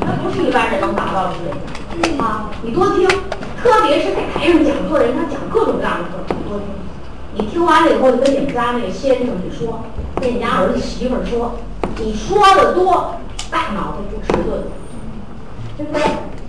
[0.00, 2.50] 那不是一般人能达到的水平啊！
[2.62, 3.06] 你多听，
[3.62, 6.66] 特别是在台上讲课人，他讲各种各样的课，你多听。
[7.38, 9.84] 你听完了以后，就跟你们家那个先生去说，
[10.18, 11.52] 跟你家儿子媳妇儿说，
[11.98, 13.16] 你说的多，
[13.50, 14.64] 大脑子不迟钝，
[15.76, 16.02] 对不对？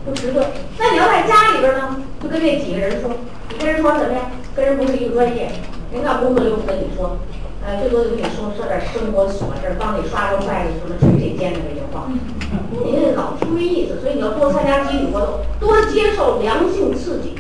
[0.06, 0.48] 不迟钝。
[0.80, 3.12] 那你要在家里边呢，就跟那几个人说，
[3.52, 4.32] 你跟人说什么呀？
[4.56, 5.52] 跟人不是一个专业，
[5.92, 7.18] 人干工作又不跟你说。
[7.66, 12.08] 呃，最多就跟你说说点生活琐事，帮你刷个筷子，什么捶捶肩的这些话，
[12.72, 14.00] 你老听没意思。
[14.00, 17.36] 所以你要多参加集体活动，多接受良性刺激，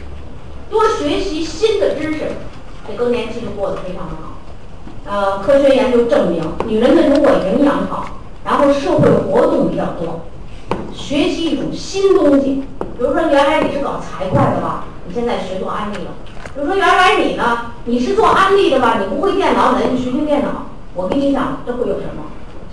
[0.69, 2.25] 多学习新的知识，
[2.87, 4.37] 这更年期就过得非常的好。
[5.05, 8.07] 呃，科学研究证明，女人们如果营养好，
[8.45, 10.21] 然后社会活动比较多，
[10.93, 16.11] 学习一种新东西，比如说原来你是搞财会的吧，你现在学做安利了；
[16.53, 20.67] 比如说原来你呢，你是做安利的吧，你不会电脑，那你学学电脑。
[20.93, 22.23] 我跟你讲，这会有什么？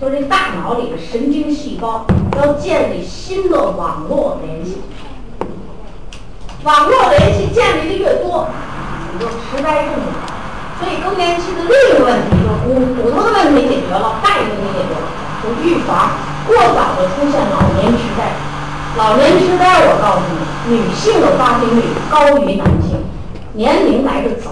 [0.01, 2.05] 就是这大脑里的神经细胞
[2.35, 4.79] 要建立新的网络联系，
[6.65, 8.47] 网络联系建立的越多，
[9.19, 10.13] 就痴呆症了。
[10.79, 15.07] 所以更年期的另一个问题就是骨骨头的问题解决了，钙的问题解决了，
[15.39, 18.35] 就预防过早的出现老年痴呆。
[18.97, 23.03] 老年痴呆，我告诉你，女性的发病率高于男性，
[23.53, 24.51] 年龄来得早。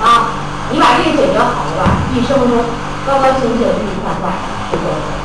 [0.00, 0.36] 啊，
[0.72, 2.64] 你把这个解决好了吧，一生中
[3.06, 4.32] 高高兴兴、愉愉快快
[4.72, 5.20] 就过去了。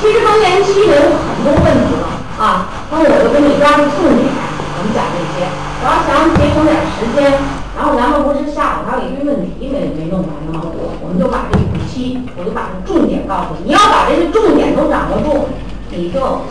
[0.00, 4.28] 其实更年期呢有很多问题了啊，那我就给你抓住重点。
[4.28, 5.48] 我们讲这些
[5.82, 7.42] 我要想节省点时间，
[7.76, 10.62] 然后咱们不是下午还有一堆问题没没弄完吗？
[10.62, 13.66] 我我们就把这五七，我就把这重点告诉你。
[13.66, 15.50] 你要把这些重点都掌握住，
[15.90, 16.46] 你就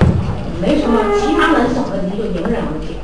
[0.60, 3.00] 没什么其他的小问题就迎刃而解。